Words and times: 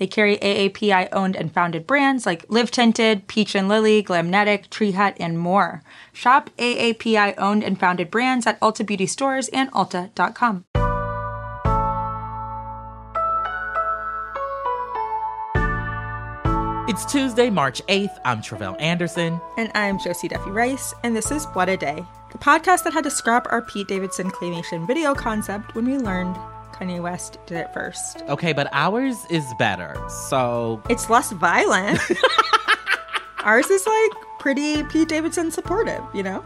They 0.00 0.06
carry 0.06 0.38
AAPI 0.38 1.10
owned 1.12 1.36
and 1.36 1.52
founded 1.52 1.86
brands 1.86 2.24
like 2.24 2.46
Live 2.48 2.70
Tinted, 2.70 3.28
Peach 3.28 3.54
and 3.54 3.68
Lily, 3.68 4.02
Glamnetic, 4.02 4.70
Tree 4.70 4.92
Hut, 4.92 5.14
and 5.20 5.38
more. 5.38 5.82
Shop 6.10 6.48
AAPI 6.56 7.34
owned 7.36 7.62
and 7.62 7.78
founded 7.78 8.10
brands 8.10 8.46
at 8.46 8.58
Ulta 8.60 8.84
Beauty 8.84 9.04
stores 9.04 9.48
and 9.48 9.70
Ulta.com. 9.72 10.64
It's 16.88 17.04
Tuesday, 17.04 17.50
March 17.50 17.82
8th. 17.86 18.18
I'm 18.24 18.40
Tre'vell 18.40 18.80
Anderson. 18.80 19.38
And 19.58 19.70
I'm 19.74 19.98
Josie 19.98 20.28
Duffy 20.28 20.50
Rice, 20.50 20.94
and 21.04 21.14
this 21.14 21.30
is 21.30 21.44
What 21.52 21.68
a 21.68 21.76
Day, 21.76 22.02
the 22.32 22.38
podcast 22.38 22.84
that 22.84 22.94
had 22.94 23.04
to 23.04 23.10
scrap 23.10 23.46
our 23.52 23.60
Pete 23.60 23.88
Davidson 23.88 24.30
claymation 24.30 24.86
video 24.86 25.14
concept 25.14 25.74
when 25.74 25.84
we 25.84 25.98
learned 25.98 26.36
Kanye 26.80 27.02
West 27.02 27.38
did 27.46 27.58
it 27.58 27.72
first. 27.74 28.22
Okay, 28.28 28.52
but 28.54 28.68
ours 28.72 29.16
is 29.28 29.44
better. 29.58 29.94
So 30.30 30.82
It's 30.88 31.10
less 31.10 31.30
violent. 31.32 32.00
Ours 33.44 33.68
is 33.70 33.86
like 33.86 34.12
pretty 34.38 34.82
Pete 34.84 35.08
Davidson 35.08 35.50
supportive, 35.50 36.02
you 36.14 36.22
know? 36.22 36.44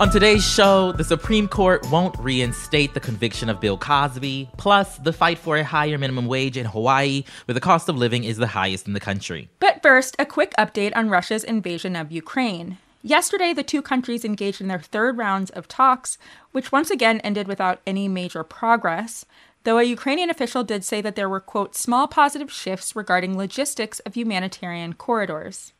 on 0.00 0.10
today's 0.10 0.44
show, 0.44 0.92
the 0.92 1.02
Supreme 1.02 1.48
Court 1.48 1.84
won't 1.90 2.16
reinstate 2.18 2.94
the 2.94 3.00
conviction 3.00 3.48
of 3.48 3.60
Bill 3.60 3.76
Cosby, 3.76 4.48
plus 4.56 4.96
the 4.98 5.12
fight 5.12 5.38
for 5.38 5.56
a 5.56 5.64
higher 5.64 5.98
minimum 5.98 6.26
wage 6.26 6.56
in 6.56 6.66
Hawaii, 6.66 7.24
where 7.46 7.54
the 7.54 7.60
cost 7.60 7.88
of 7.88 7.96
living 7.96 8.22
is 8.24 8.36
the 8.36 8.46
highest 8.46 8.86
in 8.86 8.92
the 8.92 9.00
country. 9.00 9.50
But 9.58 9.82
first, 9.82 10.14
a 10.18 10.24
quick 10.24 10.54
update 10.56 10.92
on 10.94 11.10
Russia's 11.10 11.42
invasion 11.42 11.96
of 11.96 12.12
Ukraine. 12.12 12.78
Yesterday, 13.08 13.54
the 13.54 13.62
two 13.62 13.80
countries 13.80 14.22
engaged 14.22 14.60
in 14.60 14.68
their 14.68 14.82
third 14.82 15.16
rounds 15.16 15.48
of 15.52 15.66
talks, 15.66 16.18
which 16.52 16.70
once 16.70 16.90
again 16.90 17.20
ended 17.20 17.48
without 17.48 17.80
any 17.86 18.06
major 18.06 18.44
progress. 18.44 19.24
Though 19.64 19.78
a 19.78 19.82
Ukrainian 19.82 20.28
official 20.28 20.62
did 20.62 20.84
say 20.84 21.00
that 21.00 21.16
there 21.16 21.28
were, 21.28 21.40
quote, 21.40 21.74
small 21.74 22.06
positive 22.06 22.52
shifts 22.52 22.94
regarding 22.94 23.34
logistics 23.34 24.00
of 24.00 24.14
humanitarian 24.14 24.92
corridors. 24.92 25.72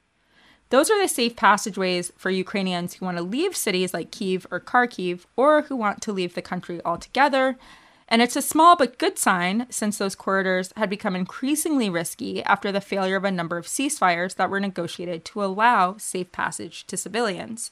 Those 0.70 0.90
are 0.90 0.98
the 0.98 1.06
safe 1.06 1.36
passageways 1.36 2.12
for 2.16 2.30
Ukrainians 2.30 2.94
who 2.94 3.04
want 3.04 3.18
to 3.18 3.22
leave 3.22 3.54
cities 3.54 3.92
like 3.92 4.10
Kiev 4.10 4.46
or 4.50 4.58
Kharkiv 4.58 5.26
or 5.36 5.62
who 5.62 5.76
want 5.76 6.00
to 6.00 6.14
leave 6.14 6.32
the 6.32 6.40
country 6.40 6.80
altogether. 6.82 7.58
And 8.08 8.22
it's 8.22 8.36
a 8.36 8.42
small 8.42 8.74
but 8.74 8.98
good 8.98 9.18
sign 9.18 9.66
since 9.70 9.98
those 9.98 10.14
corridors 10.14 10.72
had 10.76 10.88
become 10.88 11.14
increasingly 11.14 11.90
risky 11.90 12.42
after 12.42 12.72
the 12.72 12.80
failure 12.80 13.16
of 13.16 13.24
a 13.24 13.30
number 13.30 13.58
of 13.58 13.66
ceasefires 13.66 14.36
that 14.36 14.50
were 14.50 14.60
negotiated 14.60 15.24
to 15.26 15.44
allow 15.44 15.96
safe 15.98 16.32
passage 16.32 16.86
to 16.86 16.96
civilians. 16.96 17.70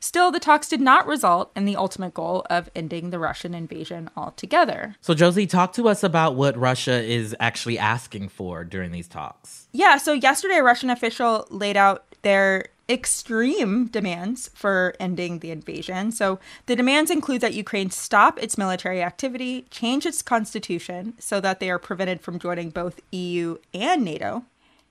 Still, 0.00 0.30
the 0.30 0.40
talks 0.40 0.68
did 0.68 0.80
not 0.80 1.06
result 1.06 1.50
in 1.56 1.64
the 1.64 1.76
ultimate 1.76 2.14
goal 2.14 2.46
of 2.48 2.70
ending 2.74 3.10
the 3.10 3.18
Russian 3.18 3.54
invasion 3.54 4.10
altogether. 4.16 4.96
So, 5.00 5.14
Josie, 5.14 5.46
talk 5.46 5.72
to 5.72 5.88
us 5.88 6.04
about 6.04 6.36
what 6.36 6.56
Russia 6.56 7.02
is 7.02 7.34
actually 7.40 7.78
asking 7.78 8.28
for 8.28 8.62
during 8.64 8.92
these 8.92 9.08
talks. 9.08 9.66
Yeah, 9.72 9.96
so 9.96 10.12
yesterday, 10.12 10.58
a 10.58 10.62
Russian 10.62 10.90
official 10.90 11.46
laid 11.50 11.76
out 11.76 12.04
their 12.22 12.66
extreme 12.88 13.86
demands 13.86 14.50
for 14.54 14.94
ending 14.98 15.40
the 15.40 15.50
invasion. 15.50 16.10
So, 16.10 16.38
the 16.66 16.76
demands 16.76 17.10
include 17.10 17.40
that 17.42 17.54
Ukraine 17.54 17.90
stop 17.90 18.38
its 18.38 18.56
military 18.56 19.02
activity, 19.02 19.66
change 19.70 20.06
its 20.06 20.22
constitution 20.22 21.14
so 21.18 21.40
that 21.40 21.60
they 21.60 21.70
are 21.70 21.78
prevented 21.78 22.20
from 22.20 22.38
joining 22.38 22.70
both 22.70 23.00
EU 23.10 23.58
and 23.74 24.04
NATO, 24.04 24.44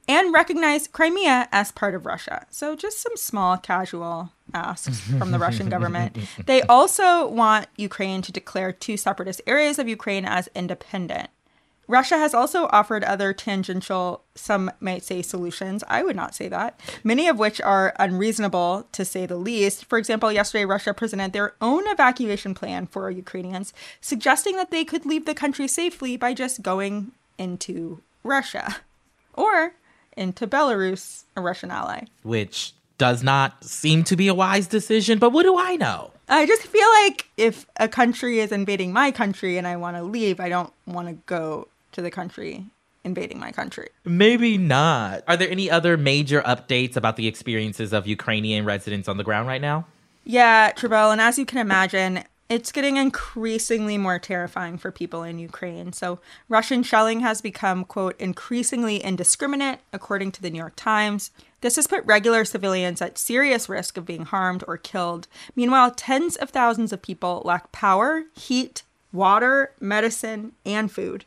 and 0.07 0.33
recognize 0.33 0.87
Crimea 0.87 1.49
as 1.51 1.71
part 1.71 1.95
of 1.95 2.05
Russia. 2.05 2.45
So, 2.49 2.75
just 2.75 3.01
some 3.01 3.17
small 3.17 3.57
casual 3.57 4.31
asks 4.53 4.99
from 4.99 5.31
the 5.31 5.39
Russian 5.39 5.69
government. 5.69 6.17
They 6.45 6.61
also 6.63 7.27
want 7.27 7.67
Ukraine 7.77 8.21
to 8.21 8.31
declare 8.31 8.71
two 8.71 8.95
separatist 8.95 9.41
areas 9.47 9.79
of 9.79 9.89
Ukraine 9.89 10.25
as 10.25 10.49
independent. 10.55 11.29
Russia 11.87 12.17
has 12.17 12.33
also 12.33 12.67
offered 12.71 13.03
other 13.03 13.33
tangential, 13.33 14.21
some 14.35 14.69
might 14.79 15.03
say 15.03 15.21
solutions. 15.21 15.83
I 15.87 16.03
would 16.03 16.15
not 16.15 16.35
say 16.35 16.49
that. 16.49 16.79
Many 17.03 17.27
of 17.27 17.39
which 17.39 17.61
are 17.61 17.95
unreasonable 17.97 18.87
to 18.91 19.05
say 19.05 19.25
the 19.25 19.37
least. 19.37 19.85
For 19.85 19.97
example, 19.97 20.31
yesterday 20.31 20.65
Russia 20.65 20.93
presented 20.93 21.31
their 21.31 21.53
own 21.61 21.87
evacuation 21.87 22.53
plan 22.53 22.87
for 22.87 23.09
Ukrainians, 23.09 23.73
suggesting 24.01 24.57
that 24.57 24.69
they 24.69 24.83
could 24.83 25.05
leave 25.05 25.25
the 25.25 25.33
country 25.33 25.67
safely 25.67 26.17
by 26.17 26.33
just 26.33 26.61
going 26.61 27.13
into 27.37 28.01
Russia 28.23 28.77
or 29.33 29.73
into 30.17 30.45
Belarus, 30.45 31.23
a 31.35 31.41
Russian 31.41 31.71
ally. 31.71 32.03
Which 32.23 32.73
does 32.97 33.23
not 33.23 33.63
seem 33.63 34.03
to 34.05 34.15
be 34.15 34.27
a 34.27 34.33
wise 34.33 34.67
decision, 34.67 35.19
but 35.19 35.31
what 35.31 35.43
do 35.43 35.57
I 35.57 35.75
know? 35.75 36.11
I 36.27 36.45
just 36.45 36.63
feel 36.63 36.87
like 37.03 37.27
if 37.37 37.65
a 37.77 37.87
country 37.87 38.39
is 38.39 38.51
invading 38.51 38.91
my 38.91 39.11
country 39.11 39.57
and 39.57 39.65
I 39.65 39.77
want 39.77 39.95
to 39.95 40.03
leave, 40.03 40.39
I 40.39 40.49
don't 40.49 40.73
want 40.85 41.07
to 41.07 41.13
go 41.25 41.69
to 41.93 42.01
the 42.01 42.11
country 42.11 42.65
invading 43.07 43.39
my 43.39 43.51
country. 43.51 43.89
Maybe 44.05 44.57
not. 44.57 45.23
Are 45.27 45.37
there 45.37 45.49
any 45.49 45.71
other 45.71 45.97
major 45.97 46.41
updates 46.41 46.95
about 46.95 47.15
the 47.15 47.25
experiences 47.25 47.93
of 47.93 48.05
Ukrainian 48.05 48.65
residents 48.65 49.07
on 49.07 49.17
the 49.17 49.23
ground 49.23 49.47
right 49.47 49.61
now? 49.61 49.87
Yeah, 50.23 50.71
Tre'vell, 50.73 51.11
and 51.11 51.21
as 51.21 51.39
you 51.39 51.45
can 51.45 51.57
imagine, 51.57 52.25
it's 52.49 52.71
getting 52.71 52.97
increasingly 52.97 53.97
more 53.97 54.19
terrifying 54.19 54.77
for 54.77 54.91
people 54.91 55.23
in 55.23 55.39
Ukraine. 55.39 55.93
So, 55.93 56.19
Russian 56.49 56.83
shelling 56.83 57.21
has 57.21 57.41
become, 57.41 57.85
quote, 57.85 58.19
increasingly 58.19 58.97
indiscriminate, 59.03 59.79
according 59.93 60.33
to 60.33 60.41
the 60.41 60.49
New 60.49 60.57
York 60.57 60.75
Times. 60.75 61.31
This 61.61 61.77
has 61.77 61.87
put 61.87 62.05
regular 62.05 62.43
civilians 62.45 63.01
at 63.01 63.17
serious 63.17 63.67
risk 63.69 63.97
of 63.97 64.05
being 64.05 64.25
harmed 64.25 64.63
or 64.67 64.77
killed. 64.77 65.27
Meanwhile, 65.55 65.91
tens 65.91 66.35
of 66.35 66.49
thousands 66.49 66.91
of 66.91 67.01
people 67.01 67.41
lack 67.45 67.71
power, 67.71 68.23
heat, 68.35 68.83
water, 69.13 69.71
medicine, 69.79 70.51
and 70.65 70.91
food 70.91 71.25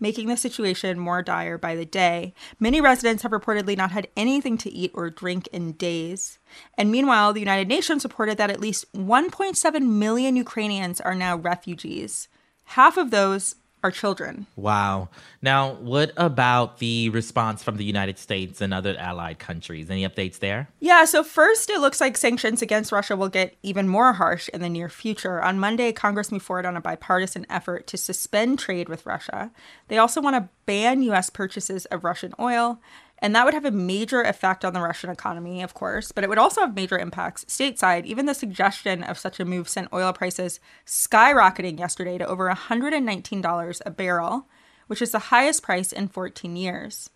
making 0.00 0.28
the 0.28 0.36
situation 0.36 0.98
more 0.98 1.22
dire 1.22 1.58
by 1.58 1.74
the 1.74 1.84
day. 1.84 2.34
Many 2.58 2.80
residents 2.80 3.22
have 3.22 3.32
reportedly 3.32 3.76
not 3.76 3.90
had 3.90 4.08
anything 4.16 4.58
to 4.58 4.70
eat 4.70 4.92
or 4.94 5.10
drink 5.10 5.48
in 5.48 5.72
days. 5.72 6.38
And 6.76 6.90
meanwhile, 6.90 7.32
the 7.32 7.40
United 7.40 7.68
Nations 7.68 8.04
reported 8.04 8.38
that 8.38 8.50
at 8.50 8.60
least 8.60 8.92
1.7 8.92 9.82
million 9.82 10.36
Ukrainians 10.36 11.00
are 11.00 11.14
now 11.14 11.36
refugees. 11.36 12.28
Half 12.64 12.96
of 12.96 13.10
those 13.10 13.56
our 13.82 13.90
children. 13.90 14.46
Wow. 14.56 15.08
Now, 15.40 15.74
what 15.74 16.12
about 16.16 16.78
the 16.78 17.10
response 17.10 17.62
from 17.62 17.76
the 17.76 17.84
United 17.84 18.18
States 18.18 18.60
and 18.60 18.74
other 18.74 18.96
allied 18.98 19.38
countries? 19.38 19.88
Any 19.88 20.06
updates 20.08 20.40
there? 20.40 20.68
Yeah, 20.80 21.04
so 21.04 21.22
first, 21.22 21.70
it 21.70 21.80
looks 21.80 22.00
like 22.00 22.16
sanctions 22.16 22.62
against 22.62 22.92
Russia 22.92 23.16
will 23.16 23.28
get 23.28 23.56
even 23.62 23.88
more 23.88 24.14
harsh 24.14 24.48
in 24.48 24.60
the 24.60 24.68
near 24.68 24.88
future. 24.88 25.40
On 25.42 25.60
Monday, 25.60 25.92
Congress 25.92 26.32
moved 26.32 26.44
forward 26.44 26.66
on 26.66 26.76
a 26.76 26.80
bipartisan 26.80 27.46
effort 27.48 27.86
to 27.86 27.96
suspend 27.96 28.58
trade 28.58 28.88
with 28.88 29.06
Russia. 29.06 29.50
They 29.88 29.98
also 29.98 30.20
want 30.20 30.36
to 30.36 30.48
ban 30.66 31.02
U.S. 31.04 31.30
purchases 31.30 31.84
of 31.86 32.04
Russian 32.04 32.34
oil 32.40 32.80
and 33.20 33.34
that 33.34 33.44
would 33.44 33.54
have 33.54 33.64
a 33.64 33.70
major 33.70 34.22
effect 34.22 34.64
on 34.64 34.72
the 34.72 34.80
Russian 34.80 35.10
economy, 35.10 35.62
of 35.62 35.74
course, 35.74 36.12
but 36.12 36.22
it 36.22 36.28
would 36.28 36.38
also 36.38 36.60
have 36.60 36.74
major 36.74 36.98
impacts 36.98 37.44
stateside. 37.46 38.04
Even 38.04 38.26
the 38.26 38.34
suggestion 38.34 39.02
of 39.02 39.18
such 39.18 39.40
a 39.40 39.44
move 39.44 39.68
sent 39.68 39.92
oil 39.92 40.12
prices 40.12 40.60
skyrocketing 40.86 41.78
yesterday 41.78 42.18
to 42.18 42.26
over 42.26 42.48
$119 42.48 43.80
a 43.84 43.90
barrel, 43.90 44.46
which 44.86 45.02
is 45.02 45.10
the 45.10 45.18
highest 45.18 45.62
price 45.62 45.92
in 45.92 46.08
14 46.08 46.56
years. 46.56 47.10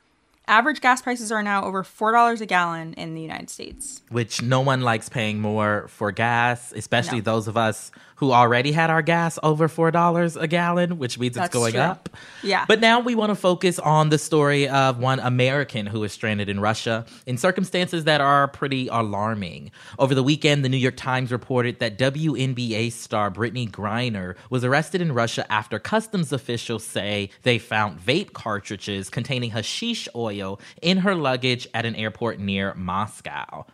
Average 0.53 0.83
gas 0.83 1.01
prices 1.01 1.33
are 1.33 1.43
now 1.43 1.65
over 1.65 1.83
$4 1.83 2.43
a 2.43 2.45
gallon 2.45 2.93
in 2.93 3.15
the 3.15 3.23
United 3.23 3.49
States. 3.49 4.03
Which 4.11 4.43
no 4.43 4.61
one 4.61 4.83
likes 4.83 5.09
paying 5.09 5.41
more 5.41 5.87
for 5.89 6.13
gas, 6.13 6.75
especially 6.77 7.21
No. 7.21 7.33
those 7.33 7.49
of 7.49 7.57
us 7.57 7.91
who 8.17 8.33
already 8.33 8.71
had 8.71 8.89
our 8.91 9.01
gas 9.03 9.37
over 9.43 9.67
$4 9.67 10.37
a 10.41 10.47
gallon, 10.47 10.99
which 10.99 11.19
means 11.19 11.35
That's 11.37 11.47
it's 11.47 11.55
going 11.55 11.73
true. 11.73 11.81
up. 11.81 12.09
Yeah. 12.43 12.67
But 12.69 12.81
now 12.81 13.01
we 13.01 13.15
want 13.17 13.31
to 13.31 13.35
focus 13.35 13.79
on 13.81 14.11
the 14.11 14.19
story 14.19 14.69
of 14.69 14.99
one 14.99 15.19
American 15.21 15.87
who 15.87 16.05
is 16.05 16.13
stranded 16.13 16.49
in 16.51 16.61
Russia 16.61 17.07
in 17.27 17.37
circumstances 17.39 18.05
that 18.05 18.21
are 18.21 18.47
pretty 18.47 18.87
alarming. 18.89 19.73
Over 19.99 20.15
the 20.15 20.23
weekend, 20.23 20.65
the 20.65 20.69
New 20.69 20.77
York 20.77 20.97
Times 20.99 21.33
reported 21.33 21.79
that 21.81 21.99
WNBA 21.99 22.93
star 22.93 23.29
Brittney 23.31 23.69
Griner 23.69 24.37
was 24.51 24.63
arrested 24.65 25.01
in 25.01 25.13
Russia 25.13 25.51
after 25.51 25.79
customs 25.81 26.31
officials 26.31 26.85
say 26.85 27.31
they 27.43 27.59
found 27.59 27.99
vape 27.99 28.35
cartridges 28.35 29.09
containing 29.11 29.51
hashish 29.51 30.07
oil 30.15 30.42
in 30.81 30.99
her 30.99 31.15
luggage 31.15 31.67
at 31.75 31.87
an 31.87 31.95
airport 31.97 32.39
near 32.39 32.75
Moscow. 32.75 33.67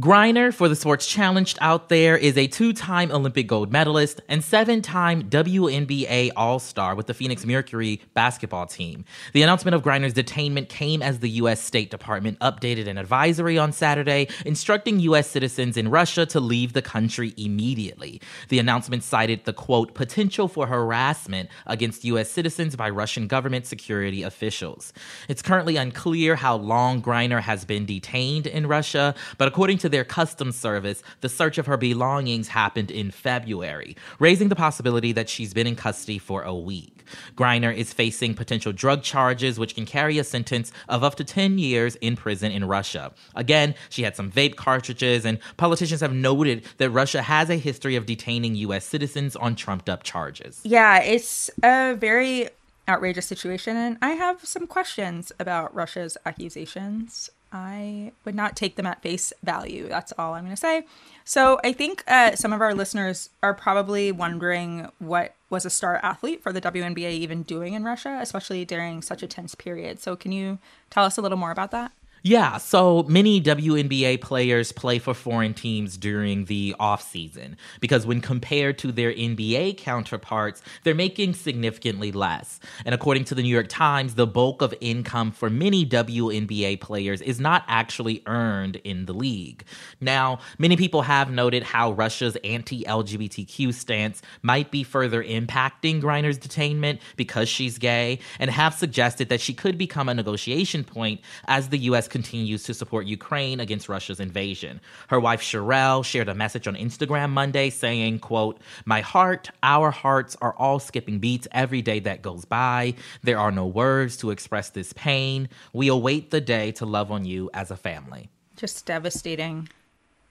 Griner, 0.00 0.52
for 0.52 0.68
the 0.68 0.74
sports 0.74 1.06
challenged 1.06 1.56
out 1.60 1.88
there, 1.88 2.16
is 2.16 2.36
a 2.36 2.48
two 2.48 2.72
time 2.72 3.12
Olympic 3.12 3.46
gold 3.46 3.70
medalist 3.70 4.20
and 4.28 4.42
seven 4.42 4.82
time 4.82 5.30
WNBA 5.30 6.32
All 6.34 6.58
Star 6.58 6.96
with 6.96 7.06
the 7.06 7.14
Phoenix 7.14 7.46
Mercury 7.46 8.02
basketball 8.12 8.66
team. 8.66 9.04
The 9.34 9.42
announcement 9.42 9.76
of 9.76 9.82
Griner's 9.82 10.12
detainment 10.12 10.68
came 10.68 11.00
as 11.00 11.20
the 11.20 11.28
U.S. 11.30 11.60
State 11.60 11.92
Department 11.92 12.40
updated 12.40 12.88
an 12.88 12.98
advisory 12.98 13.56
on 13.56 13.70
Saturday 13.70 14.26
instructing 14.44 14.98
U.S. 14.98 15.30
citizens 15.30 15.76
in 15.76 15.88
Russia 15.88 16.26
to 16.26 16.40
leave 16.40 16.72
the 16.72 16.82
country 16.82 17.32
immediately. 17.36 18.20
The 18.48 18.58
announcement 18.58 19.04
cited 19.04 19.44
the 19.44 19.52
quote, 19.52 19.94
potential 19.94 20.48
for 20.48 20.66
harassment 20.66 21.50
against 21.68 22.04
U.S. 22.04 22.28
citizens 22.28 22.74
by 22.74 22.90
Russian 22.90 23.28
government 23.28 23.64
security 23.64 24.24
officials. 24.24 24.92
It's 25.28 25.40
currently 25.40 25.76
unclear 25.76 26.34
how 26.34 26.56
long 26.56 27.00
Griner 27.00 27.40
has 27.40 27.64
been 27.64 27.86
detained 27.86 28.48
in 28.48 28.66
Russia, 28.66 29.14
but 29.38 29.46
according 29.46 29.78
to 29.83 29.83
their 29.88 30.04
customs 30.04 30.56
service, 30.56 31.02
the 31.20 31.28
search 31.28 31.58
of 31.58 31.66
her 31.66 31.76
belongings 31.76 32.48
happened 32.48 32.90
in 32.90 33.10
February, 33.10 33.96
raising 34.18 34.48
the 34.48 34.56
possibility 34.56 35.12
that 35.12 35.28
she's 35.28 35.54
been 35.54 35.66
in 35.66 35.76
custody 35.76 36.18
for 36.18 36.42
a 36.42 36.54
week. 36.54 37.04
Griner 37.36 37.74
is 37.74 37.92
facing 37.92 38.34
potential 38.34 38.72
drug 38.72 39.02
charges, 39.02 39.58
which 39.58 39.74
can 39.74 39.86
carry 39.86 40.18
a 40.18 40.24
sentence 40.24 40.72
of 40.88 41.04
up 41.04 41.14
to 41.16 41.24
10 41.24 41.58
years 41.58 41.96
in 41.96 42.16
prison 42.16 42.50
in 42.50 42.64
Russia. 42.64 43.12
Again, 43.34 43.74
she 43.88 44.02
had 44.02 44.16
some 44.16 44.30
vape 44.30 44.56
cartridges, 44.56 45.24
and 45.24 45.38
politicians 45.56 46.00
have 46.00 46.14
noted 46.14 46.64
that 46.78 46.90
Russia 46.90 47.22
has 47.22 47.50
a 47.50 47.56
history 47.56 47.96
of 47.96 48.06
detaining 48.06 48.54
U.S. 48.56 48.84
citizens 48.84 49.36
on 49.36 49.54
trumped 49.54 49.88
up 49.88 50.02
charges. 50.02 50.60
Yeah, 50.64 51.00
it's 51.00 51.50
a 51.62 51.94
very 51.94 52.48
outrageous 52.88 53.26
situation, 53.26 53.76
and 53.76 53.96
I 54.02 54.10
have 54.10 54.44
some 54.44 54.66
questions 54.66 55.32
about 55.38 55.74
Russia's 55.74 56.16
accusations. 56.26 57.30
I 57.52 58.12
would 58.24 58.34
not 58.34 58.56
take 58.56 58.76
them 58.76 58.86
at 58.86 59.02
face 59.02 59.32
value. 59.42 59.88
That's 59.88 60.12
all 60.18 60.34
I'm 60.34 60.44
going 60.44 60.56
to 60.56 60.60
say. 60.60 60.86
So 61.24 61.60
I 61.64 61.72
think 61.72 62.02
uh, 62.08 62.34
some 62.36 62.52
of 62.52 62.60
our 62.60 62.74
listeners 62.74 63.30
are 63.42 63.54
probably 63.54 64.12
wondering 64.12 64.88
what 64.98 65.34
was 65.50 65.64
a 65.64 65.70
star 65.70 66.00
athlete 66.02 66.42
for 66.42 66.52
the 66.52 66.60
WNBA 66.60 67.12
even 67.12 67.42
doing 67.44 67.74
in 67.74 67.84
Russia, 67.84 68.18
especially 68.20 68.64
during 68.64 69.02
such 69.02 69.22
a 69.22 69.26
tense 69.26 69.54
period. 69.54 70.00
So 70.00 70.16
can 70.16 70.32
you 70.32 70.58
tell 70.90 71.04
us 71.04 71.16
a 71.16 71.22
little 71.22 71.38
more 71.38 71.52
about 71.52 71.70
that? 71.70 71.92
Yeah, 72.26 72.56
so 72.56 73.02
many 73.02 73.38
WNBA 73.38 74.22
players 74.22 74.72
play 74.72 74.98
for 74.98 75.12
foreign 75.12 75.52
teams 75.52 75.98
during 75.98 76.46
the 76.46 76.74
offseason 76.80 77.56
because 77.80 78.06
when 78.06 78.22
compared 78.22 78.78
to 78.78 78.92
their 78.92 79.12
NBA 79.12 79.76
counterparts, 79.76 80.62
they're 80.84 80.94
making 80.94 81.34
significantly 81.34 82.12
less. 82.12 82.60
And 82.86 82.94
according 82.94 83.24
to 83.24 83.34
the 83.34 83.42
New 83.42 83.50
York 83.50 83.68
Times, 83.68 84.14
the 84.14 84.26
bulk 84.26 84.62
of 84.62 84.72
income 84.80 85.32
for 85.32 85.50
many 85.50 85.84
WNBA 85.84 86.80
players 86.80 87.20
is 87.20 87.40
not 87.40 87.62
actually 87.68 88.22
earned 88.24 88.76
in 88.76 89.04
the 89.04 89.12
league. 89.12 89.62
Now, 90.00 90.38
many 90.56 90.78
people 90.78 91.02
have 91.02 91.30
noted 91.30 91.62
how 91.62 91.92
Russia's 91.92 92.36
anti 92.42 92.84
LGBTQ 92.84 93.74
stance 93.74 94.22
might 94.40 94.70
be 94.70 94.82
further 94.82 95.22
impacting 95.22 96.00
Griner's 96.00 96.38
detainment 96.38 97.00
because 97.16 97.50
she's 97.50 97.76
gay 97.76 98.18
and 98.38 98.50
have 98.50 98.72
suggested 98.72 99.28
that 99.28 99.42
she 99.42 99.52
could 99.52 99.76
become 99.76 100.08
a 100.08 100.14
negotiation 100.14 100.84
point 100.84 101.20
as 101.48 101.68
the 101.68 101.78
U.S 101.80 102.08
continues 102.14 102.62
to 102.62 102.72
support 102.72 103.06
Ukraine 103.06 103.58
against 103.58 103.88
Russia's 103.88 104.20
invasion. 104.20 104.80
Her 105.08 105.18
wife 105.18 105.42
Cherelle 105.42 106.04
shared 106.04 106.28
a 106.28 106.34
message 106.44 106.68
on 106.68 106.76
Instagram 106.76 107.30
Monday 107.30 107.70
saying, 107.70 108.20
quote, 108.20 108.56
"My 108.84 109.00
heart, 109.00 109.50
our 109.64 109.90
hearts 109.90 110.36
are 110.40 110.54
all 110.62 110.78
skipping 110.78 111.18
beats 111.18 111.48
every 111.50 111.82
day 111.82 111.98
that 111.98 112.22
goes 112.22 112.44
by. 112.44 112.94
There 113.24 113.40
are 113.44 113.50
no 113.50 113.66
words 113.66 114.16
to 114.18 114.30
express 114.30 114.70
this 114.70 114.92
pain. 114.92 115.48
We 115.72 115.88
await 115.88 116.30
the 116.30 116.40
day 116.40 116.70
to 116.78 116.86
love 116.86 117.10
on 117.10 117.24
you 117.24 117.50
as 117.52 117.72
a 117.72 117.76
family." 117.88 118.30
Just 118.56 118.86
devastating. 118.86 119.68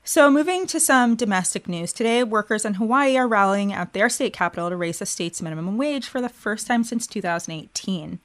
So, 0.05 0.31
moving 0.31 0.65
to 0.67 0.79
some 0.79 1.15
domestic 1.15 1.67
news 1.67 1.91
today, 1.93 2.23
workers 2.23 2.65
in 2.65 2.75
Hawaii 2.75 3.17
are 3.17 3.27
rallying 3.27 3.71
at 3.71 3.93
their 3.93 4.09
state 4.09 4.33
capitol 4.33 4.69
to 4.69 4.77
raise 4.77 4.99
the 4.99 5.05
state's 5.05 5.41
minimum 5.41 5.77
wage 5.77 6.07
for 6.07 6.21
the 6.21 6.35
first 6.43 6.67
time 6.67 6.83
since 6.83 7.07
2018. 7.07 8.19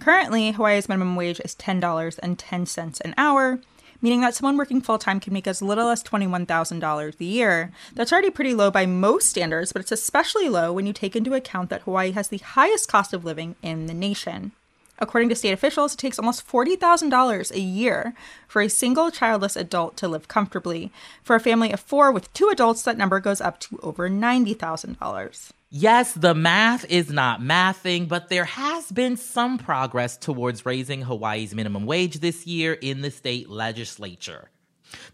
Currently, 0.00 0.52
Hawaii's 0.52 0.88
minimum 0.88 1.16
wage 1.16 1.40
is 1.44 1.54
$10.10 1.54 3.00
an 3.00 3.14
hour, 3.16 3.60
meaning 4.02 4.20
that 4.20 4.34
someone 4.34 4.56
working 4.56 4.80
full 4.82 4.98
time 4.98 5.18
can 5.18 5.32
make 5.32 5.46
as 5.46 5.62
little 5.62 5.88
as 5.88 6.02
$21,000 6.04 7.20
a 7.20 7.24
year. 7.24 7.72
That's 7.94 8.12
already 8.12 8.30
pretty 8.30 8.52
low 8.52 8.70
by 8.70 8.84
most 8.86 9.30
standards, 9.30 9.72
but 9.72 9.80
it's 9.80 9.92
especially 9.92 10.48
low 10.48 10.72
when 10.72 10.86
you 10.86 10.92
take 10.92 11.16
into 11.16 11.34
account 11.34 11.70
that 11.70 11.82
Hawaii 11.82 12.10
has 12.12 12.28
the 12.28 12.38
highest 12.38 12.88
cost 12.88 13.14
of 13.14 13.24
living 13.24 13.56
in 13.62 13.86
the 13.86 13.94
nation. 13.94 14.52
According 14.98 15.28
to 15.30 15.34
state 15.34 15.52
officials, 15.52 15.94
it 15.94 15.98
takes 15.98 16.18
almost 16.18 16.46
$40,000 16.46 17.50
a 17.50 17.60
year 17.60 18.14
for 18.46 18.62
a 18.62 18.68
single 18.68 19.10
childless 19.10 19.56
adult 19.56 19.96
to 19.96 20.08
live 20.08 20.28
comfortably. 20.28 20.92
For 21.22 21.34
a 21.34 21.40
family 21.40 21.72
of 21.72 21.80
four 21.80 22.12
with 22.12 22.32
two 22.32 22.48
adults, 22.48 22.82
that 22.82 22.98
number 22.98 23.18
goes 23.18 23.40
up 23.40 23.58
to 23.60 23.78
over 23.82 24.08
$90,000. 24.08 25.50
Yes, 25.76 26.12
the 26.12 26.36
math 26.36 26.88
is 26.88 27.10
not 27.10 27.40
mathing, 27.40 28.06
but 28.06 28.28
there 28.28 28.44
has 28.44 28.92
been 28.92 29.16
some 29.16 29.58
progress 29.58 30.16
towards 30.16 30.64
raising 30.64 31.02
Hawaii's 31.02 31.52
minimum 31.52 31.84
wage 31.84 32.20
this 32.20 32.46
year 32.46 32.74
in 32.74 33.00
the 33.00 33.10
state 33.10 33.50
legislature. 33.50 34.50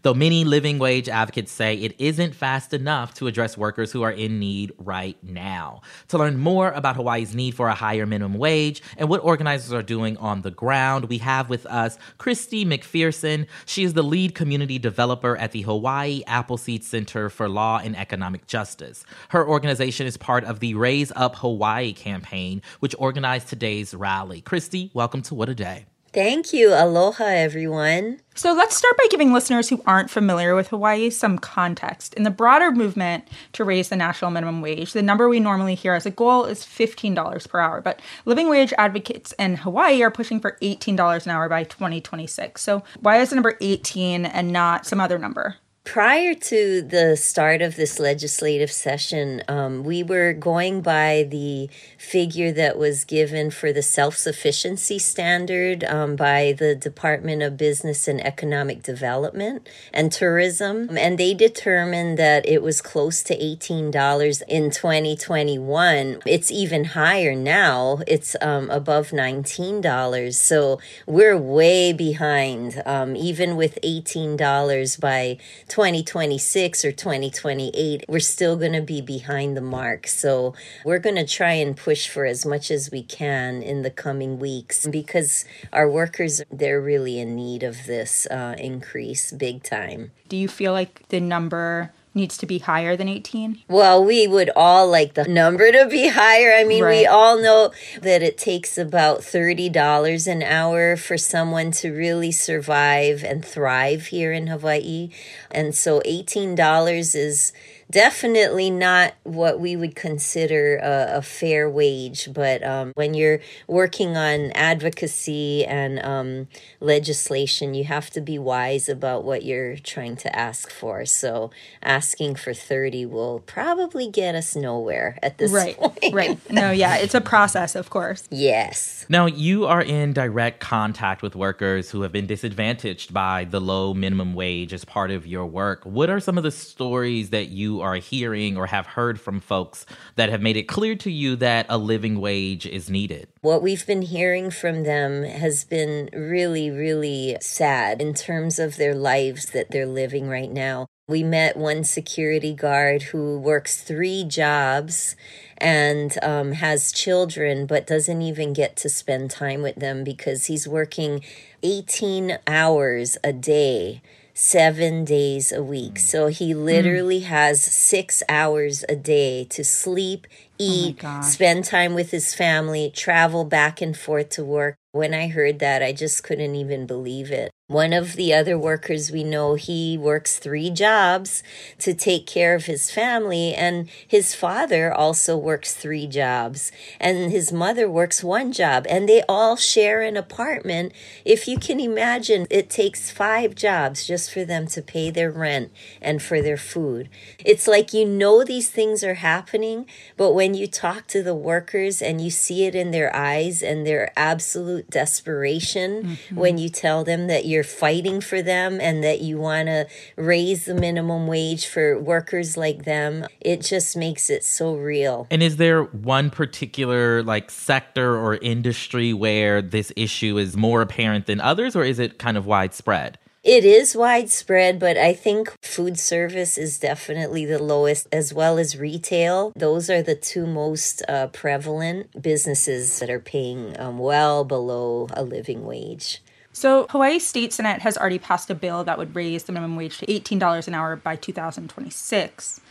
Though 0.01 0.13
many 0.13 0.43
living 0.43 0.79
wage 0.79 1.09
advocates 1.09 1.51
say 1.51 1.75
it 1.75 1.95
isn't 1.99 2.35
fast 2.35 2.73
enough 2.73 3.13
to 3.15 3.27
address 3.27 3.57
workers 3.57 3.91
who 3.91 4.01
are 4.01 4.11
in 4.11 4.39
need 4.39 4.71
right 4.77 5.17
now. 5.23 5.81
To 6.09 6.17
learn 6.17 6.37
more 6.37 6.71
about 6.71 6.95
Hawaii's 6.95 7.35
need 7.35 7.55
for 7.55 7.67
a 7.67 7.73
higher 7.73 8.05
minimum 8.05 8.37
wage 8.37 8.81
and 8.97 9.09
what 9.09 9.23
organizers 9.23 9.73
are 9.73 9.83
doing 9.83 10.17
on 10.17 10.41
the 10.41 10.51
ground, 10.51 11.05
we 11.05 11.19
have 11.19 11.49
with 11.49 11.65
us 11.65 11.97
Christy 12.17 12.65
McPherson. 12.65 13.47
She 13.65 13.83
is 13.83 13.93
the 13.93 14.03
lead 14.03 14.35
community 14.35 14.79
developer 14.79 15.37
at 15.37 15.51
the 15.51 15.61
Hawaii 15.61 16.23
Appleseed 16.27 16.83
Center 16.83 17.29
for 17.29 17.47
Law 17.47 17.79
and 17.83 17.95
Economic 17.95 18.47
Justice. 18.47 19.03
Her 19.29 19.47
organization 19.47 20.07
is 20.07 20.17
part 20.17 20.43
of 20.43 20.59
the 20.59 20.73
Raise 20.75 21.11
Up 21.15 21.35
Hawaii 21.37 21.93
campaign, 21.93 22.61
which 22.79 22.95
organized 22.97 23.47
today's 23.47 23.93
rally. 23.93 24.41
Christy, 24.41 24.91
welcome 24.93 25.21
to 25.23 25.35
What 25.35 25.49
a 25.49 25.55
Day. 25.55 25.85
Thank 26.13 26.51
you. 26.51 26.73
Aloha, 26.73 27.23
everyone. 27.23 28.19
So 28.35 28.51
let's 28.51 28.75
start 28.75 28.97
by 28.97 29.07
giving 29.09 29.31
listeners 29.31 29.69
who 29.69 29.81
aren't 29.85 30.09
familiar 30.09 30.55
with 30.55 30.67
Hawaii 30.67 31.09
some 31.09 31.37
context. 31.37 32.13
In 32.15 32.23
the 32.23 32.29
broader 32.29 32.69
movement 32.69 33.29
to 33.53 33.63
raise 33.63 33.87
the 33.87 33.95
national 33.95 34.31
minimum 34.31 34.61
wage, 34.61 34.91
the 34.91 35.01
number 35.01 35.29
we 35.29 35.39
normally 35.39 35.73
hear 35.73 35.93
as 35.93 36.05
a 36.05 36.11
goal 36.11 36.43
is 36.43 36.65
$15 36.65 37.47
per 37.47 37.59
hour, 37.61 37.79
but 37.79 38.01
living 38.25 38.49
wage 38.49 38.73
advocates 38.77 39.33
in 39.39 39.55
Hawaii 39.55 40.01
are 40.01 40.11
pushing 40.11 40.41
for 40.41 40.57
$18 40.61 41.25
an 41.25 41.31
hour 41.31 41.47
by 41.47 41.63
2026. 41.63 42.61
So 42.61 42.83
why 42.99 43.21
is 43.21 43.29
the 43.29 43.35
number 43.35 43.57
18 43.61 44.25
and 44.25 44.51
not 44.51 44.85
some 44.85 44.99
other 44.99 45.17
number? 45.17 45.55
Prior 45.83 46.35
to 46.35 46.83
the 46.83 47.17
start 47.17 47.63
of 47.63 47.75
this 47.75 47.99
legislative 47.99 48.71
session, 48.71 49.41
um, 49.47 49.83
we 49.83 50.03
were 50.03 50.31
going 50.31 50.81
by 50.81 51.27
the 51.27 51.71
figure 51.97 52.51
that 52.51 52.77
was 52.77 53.03
given 53.03 53.49
for 53.49 53.73
the 53.73 53.81
self 53.81 54.15
sufficiency 54.15 54.99
standard 54.99 55.83
um, 55.83 56.15
by 56.15 56.53
the 56.57 56.75
Department 56.75 57.41
of 57.41 57.57
Business 57.57 58.07
and 58.07 58.23
Economic 58.23 58.83
Development 58.83 59.67
and 59.91 60.11
Tourism. 60.11 60.95
And 60.95 61.17
they 61.17 61.33
determined 61.33 62.17
that 62.19 62.47
it 62.47 62.61
was 62.61 62.79
close 62.79 63.23
to 63.23 63.35
$18 63.35 64.43
in 64.47 64.69
2021. 64.69 66.21
It's 66.27 66.51
even 66.51 66.85
higher 66.85 67.33
now, 67.33 68.01
it's 68.07 68.35
um, 68.39 68.69
above 68.69 69.09
$19. 69.09 70.33
So 70.35 70.79
we're 71.07 71.37
way 71.37 71.91
behind, 71.91 72.83
um, 72.85 73.15
even 73.15 73.55
with 73.55 73.79
$18 73.83 74.99
by 74.99 75.39
2026 75.71 76.83
or 76.83 76.91
2028, 76.91 78.03
we're 78.09 78.19
still 78.19 78.57
going 78.57 78.73
to 78.73 78.81
be 78.81 78.99
behind 78.99 79.55
the 79.55 79.61
mark. 79.61 80.05
So 80.05 80.53
we're 80.83 80.99
going 80.99 81.15
to 81.15 81.25
try 81.25 81.53
and 81.53 81.77
push 81.77 82.09
for 82.09 82.25
as 82.25 82.45
much 82.45 82.69
as 82.69 82.91
we 82.91 83.03
can 83.03 83.63
in 83.63 83.81
the 83.81 83.89
coming 83.89 84.37
weeks 84.37 84.85
because 84.85 85.45
our 85.71 85.89
workers, 85.89 86.41
they're 86.51 86.81
really 86.81 87.19
in 87.19 87.37
need 87.37 87.63
of 87.63 87.85
this 87.85 88.27
uh, 88.29 88.55
increase 88.57 89.31
big 89.31 89.63
time. 89.63 90.11
Do 90.27 90.35
you 90.35 90.49
feel 90.49 90.73
like 90.73 91.07
the 91.07 91.21
number 91.21 91.93
needs 92.13 92.37
to 92.37 92.45
be 92.45 92.59
higher 92.59 92.95
than 92.95 93.07
18? 93.07 93.63
Well, 93.67 94.03
we 94.03 94.27
would 94.27 94.49
all 94.55 94.87
like 94.89 95.13
the 95.13 95.27
number 95.27 95.71
to 95.71 95.87
be 95.87 96.09
higher. 96.09 96.53
I 96.53 96.63
mean, 96.63 96.83
right. 96.83 96.99
we 96.99 97.05
all 97.05 97.41
know 97.41 97.71
that 98.01 98.21
it 98.21 98.37
takes 98.37 98.77
about 98.77 99.19
$30 99.19 100.27
an 100.27 100.43
hour 100.43 100.97
for 100.97 101.17
someone 101.17 101.71
to 101.71 101.91
really 101.91 102.31
survive 102.31 103.23
and 103.23 103.43
thrive 103.43 104.07
here 104.07 104.31
in 104.33 104.47
Hawaii. 104.47 105.09
And 105.49 105.73
so 105.73 106.01
$18 106.01 107.15
is 107.15 107.53
definitely 107.91 108.71
not 108.71 109.13
what 109.23 109.59
we 109.59 109.75
would 109.75 109.95
consider 109.95 110.77
a, 110.77 111.17
a 111.17 111.21
fair 111.21 111.69
wage. 111.69 112.29
But 112.33 112.63
um, 112.63 112.93
when 112.95 113.13
you're 113.13 113.39
working 113.67 114.17
on 114.17 114.51
advocacy 114.51 115.65
and 115.65 116.03
um, 116.03 116.47
legislation, 116.79 117.73
you 117.73 117.83
have 117.83 118.09
to 118.11 118.21
be 118.21 118.39
wise 118.39 118.89
about 118.89 119.23
what 119.23 119.43
you're 119.43 119.75
trying 119.75 120.15
to 120.17 120.35
ask 120.35 120.71
for. 120.71 121.05
So 121.05 121.51
asking 121.83 122.35
for 122.35 122.53
30 122.53 123.05
will 123.05 123.39
probably 123.39 124.09
get 124.09 124.35
us 124.35 124.55
nowhere 124.55 125.19
at 125.21 125.37
this 125.37 125.51
right, 125.51 125.77
point. 125.77 126.13
Right. 126.13 126.37
No, 126.51 126.71
yeah, 126.71 126.97
it's 126.97 127.13
a 127.13 127.21
process, 127.21 127.75
of 127.75 127.89
course. 127.89 128.27
Yes. 128.29 129.05
Now, 129.09 129.25
you 129.25 129.65
are 129.65 129.81
in 129.81 130.13
direct 130.13 130.59
contact 130.59 131.21
with 131.21 131.35
workers 131.35 131.89
who 131.89 132.01
have 132.01 132.11
been 132.11 132.27
disadvantaged 132.27 133.13
by 133.13 133.45
the 133.45 133.59
low 133.59 133.93
minimum 133.93 134.33
wage 134.33 134.73
as 134.73 134.85
part 134.85 135.11
of 135.11 135.25
your 135.25 135.45
work. 135.45 135.83
What 135.85 136.09
are 136.09 136.19
some 136.19 136.37
of 136.37 136.43
the 136.43 136.51
stories 136.51 137.29
that 137.29 137.47
are 137.81 137.95
hearing 137.95 138.57
or 138.57 138.67
have 138.67 138.85
heard 138.85 139.19
from 139.19 139.39
folks 139.39 139.85
that 140.15 140.29
have 140.29 140.41
made 140.41 140.57
it 140.57 140.63
clear 140.63 140.95
to 140.95 141.11
you 141.11 141.35
that 141.37 141.65
a 141.69 141.77
living 141.77 142.19
wage 142.19 142.65
is 142.65 142.89
needed? 142.89 143.27
What 143.41 143.61
we've 143.61 143.85
been 143.85 144.03
hearing 144.03 144.51
from 144.51 144.83
them 144.83 145.23
has 145.23 145.63
been 145.63 146.09
really, 146.13 146.69
really 146.69 147.37
sad 147.41 148.01
in 148.01 148.13
terms 148.13 148.59
of 148.59 148.77
their 148.77 148.95
lives 148.95 149.51
that 149.51 149.71
they're 149.71 149.85
living 149.85 150.27
right 150.27 150.51
now. 150.51 150.87
We 151.07 151.23
met 151.23 151.57
one 151.57 151.83
security 151.83 152.53
guard 152.53 153.01
who 153.03 153.37
works 153.37 153.81
three 153.81 154.23
jobs 154.23 155.17
and 155.57 156.17
um, 156.23 156.53
has 156.53 156.93
children, 156.93 157.65
but 157.65 157.85
doesn't 157.85 158.21
even 158.21 158.53
get 158.53 158.77
to 158.77 158.89
spend 158.89 159.29
time 159.29 159.61
with 159.61 159.75
them 159.75 160.05
because 160.05 160.45
he's 160.45 160.69
working 160.69 161.21
18 161.63 162.39
hours 162.47 163.17
a 163.23 163.33
day 163.33 164.01
seven 164.41 165.05
days 165.05 165.51
a 165.51 165.61
week. 165.61 165.99
So 165.99 166.27
he 166.27 166.55
literally 166.55 167.21
mm. 167.21 167.25
has 167.25 167.63
six 167.63 168.23
hours 168.27 168.83
a 168.89 168.95
day 168.95 169.43
to 169.45 169.63
sleep, 169.63 170.25
eat, 170.57 170.99
oh 171.03 171.21
spend 171.21 171.63
time 171.65 171.93
with 171.93 172.09
his 172.09 172.33
family, 172.33 172.89
travel 172.89 173.45
back 173.45 173.81
and 173.81 173.95
forth 173.95 174.29
to 174.29 174.43
work. 174.43 174.77
When 174.93 175.13
I 175.13 175.27
heard 175.27 175.59
that, 175.59 175.83
I 175.83 175.93
just 175.93 176.23
couldn't 176.23 176.55
even 176.55 176.87
believe 176.87 177.31
it. 177.31 177.51
One 177.71 177.93
of 177.93 178.17
the 178.17 178.33
other 178.33 178.59
workers 178.59 179.11
we 179.11 179.23
know, 179.23 179.55
he 179.55 179.97
works 179.97 180.37
three 180.37 180.69
jobs 180.69 181.41
to 181.79 181.93
take 181.93 182.27
care 182.27 182.53
of 182.53 182.65
his 182.65 182.91
family, 182.91 183.55
and 183.55 183.87
his 184.05 184.35
father 184.35 184.93
also 184.93 185.37
works 185.37 185.73
three 185.73 186.05
jobs, 186.05 186.73
and 186.99 187.31
his 187.31 187.53
mother 187.53 187.89
works 187.89 188.25
one 188.25 188.51
job, 188.51 188.85
and 188.89 189.07
they 189.07 189.23
all 189.29 189.55
share 189.55 190.01
an 190.01 190.17
apartment. 190.17 190.91
If 191.23 191.47
you 191.47 191.57
can 191.57 191.79
imagine, 191.79 192.45
it 192.49 192.69
takes 192.69 193.09
five 193.09 193.55
jobs 193.55 194.05
just 194.05 194.33
for 194.33 194.43
them 194.43 194.67
to 194.67 194.81
pay 194.81 195.09
their 195.09 195.31
rent 195.31 195.71
and 196.01 196.21
for 196.21 196.41
their 196.41 196.57
food. 196.57 197.07
It's 197.39 197.67
like 197.67 197.93
you 197.93 198.03
know 198.05 198.43
these 198.43 198.69
things 198.69 199.01
are 199.01 199.13
happening, 199.13 199.85
but 200.17 200.33
when 200.33 200.55
you 200.55 200.67
talk 200.67 201.07
to 201.07 201.23
the 201.23 201.35
workers 201.35 202.01
and 202.01 202.19
you 202.19 202.31
see 202.31 202.65
it 202.65 202.75
in 202.75 202.91
their 202.91 203.15
eyes 203.15 203.63
and 203.63 203.87
their 203.87 204.11
absolute 204.17 204.89
desperation 204.89 206.03
mm-hmm. 206.03 206.35
when 206.35 206.57
you 206.57 206.67
tell 206.67 207.05
them 207.05 207.27
that 207.27 207.45
you're 207.45 207.60
you're 207.61 207.67
fighting 207.67 208.19
for 208.21 208.41
them 208.41 208.81
and 208.81 209.03
that 209.03 209.21
you 209.21 209.37
want 209.37 209.67
to 209.67 209.87
raise 210.15 210.65
the 210.65 210.73
minimum 210.73 211.27
wage 211.27 211.67
for 211.67 211.99
workers 211.99 212.57
like 212.57 212.85
them. 212.85 213.23
It 213.39 213.61
just 213.61 213.95
makes 213.95 214.31
it 214.31 214.43
so 214.43 214.73
real. 214.73 215.27
And 215.29 215.43
is 215.43 215.57
there 215.57 215.83
one 215.83 216.31
particular 216.31 217.21
like 217.21 217.51
sector 217.51 218.17
or 218.17 218.37
industry 218.37 219.13
where 219.13 219.61
this 219.61 219.93
issue 219.95 220.39
is 220.39 220.57
more 220.57 220.81
apparent 220.81 221.27
than 221.27 221.39
others 221.39 221.75
or 221.75 221.83
is 221.83 221.99
it 221.99 222.17
kind 222.17 222.35
of 222.35 222.47
widespread? 222.47 223.19
It 223.43 223.63
is 223.63 223.95
widespread, 223.95 224.79
but 224.79 224.97
I 224.97 225.13
think 225.13 225.53
food 225.61 225.99
service 225.99 226.57
is 226.59 226.77
definitely 226.77 227.43
the 227.43 227.61
lowest, 227.61 228.07
as 228.11 228.31
well 228.31 228.59
as 228.59 228.77
retail. 228.77 229.51
Those 229.55 229.89
are 229.89 230.03
the 230.03 230.13
two 230.13 230.45
most 230.45 231.01
uh, 231.09 231.25
prevalent 231.27 232.21
businesses 232.21 232.99
that 232.99 233.09
are 233.09 233.19
paying 233.19 233.79
um, 233.79 233.97
well 233.97 234.43
below 234.43 235.07
a 235.13 235.23
living 235.23 235.65
wage. 235.65 236.21
So, 236.53 236.85
Hawaii 236.89 237.19
State 237.19 237.53
Senate 237.53 237.81
has 237.81 237.97
already 237.97 238.19
passed 238.19 238.49
a 238.49 238.55
bill 238.55 238.83
that 238.83 238.97
would 238.97 239.15
raise 239.15 239.45
the 239.45 239.53
minimum 239.53 239.77
wage 239.77 239.97
to 239.99 240.05
$18 240.05 240.67
an 240.67 240.73
hour 240.73 240.95
by 240.95 241.15
2026 241.15 242.61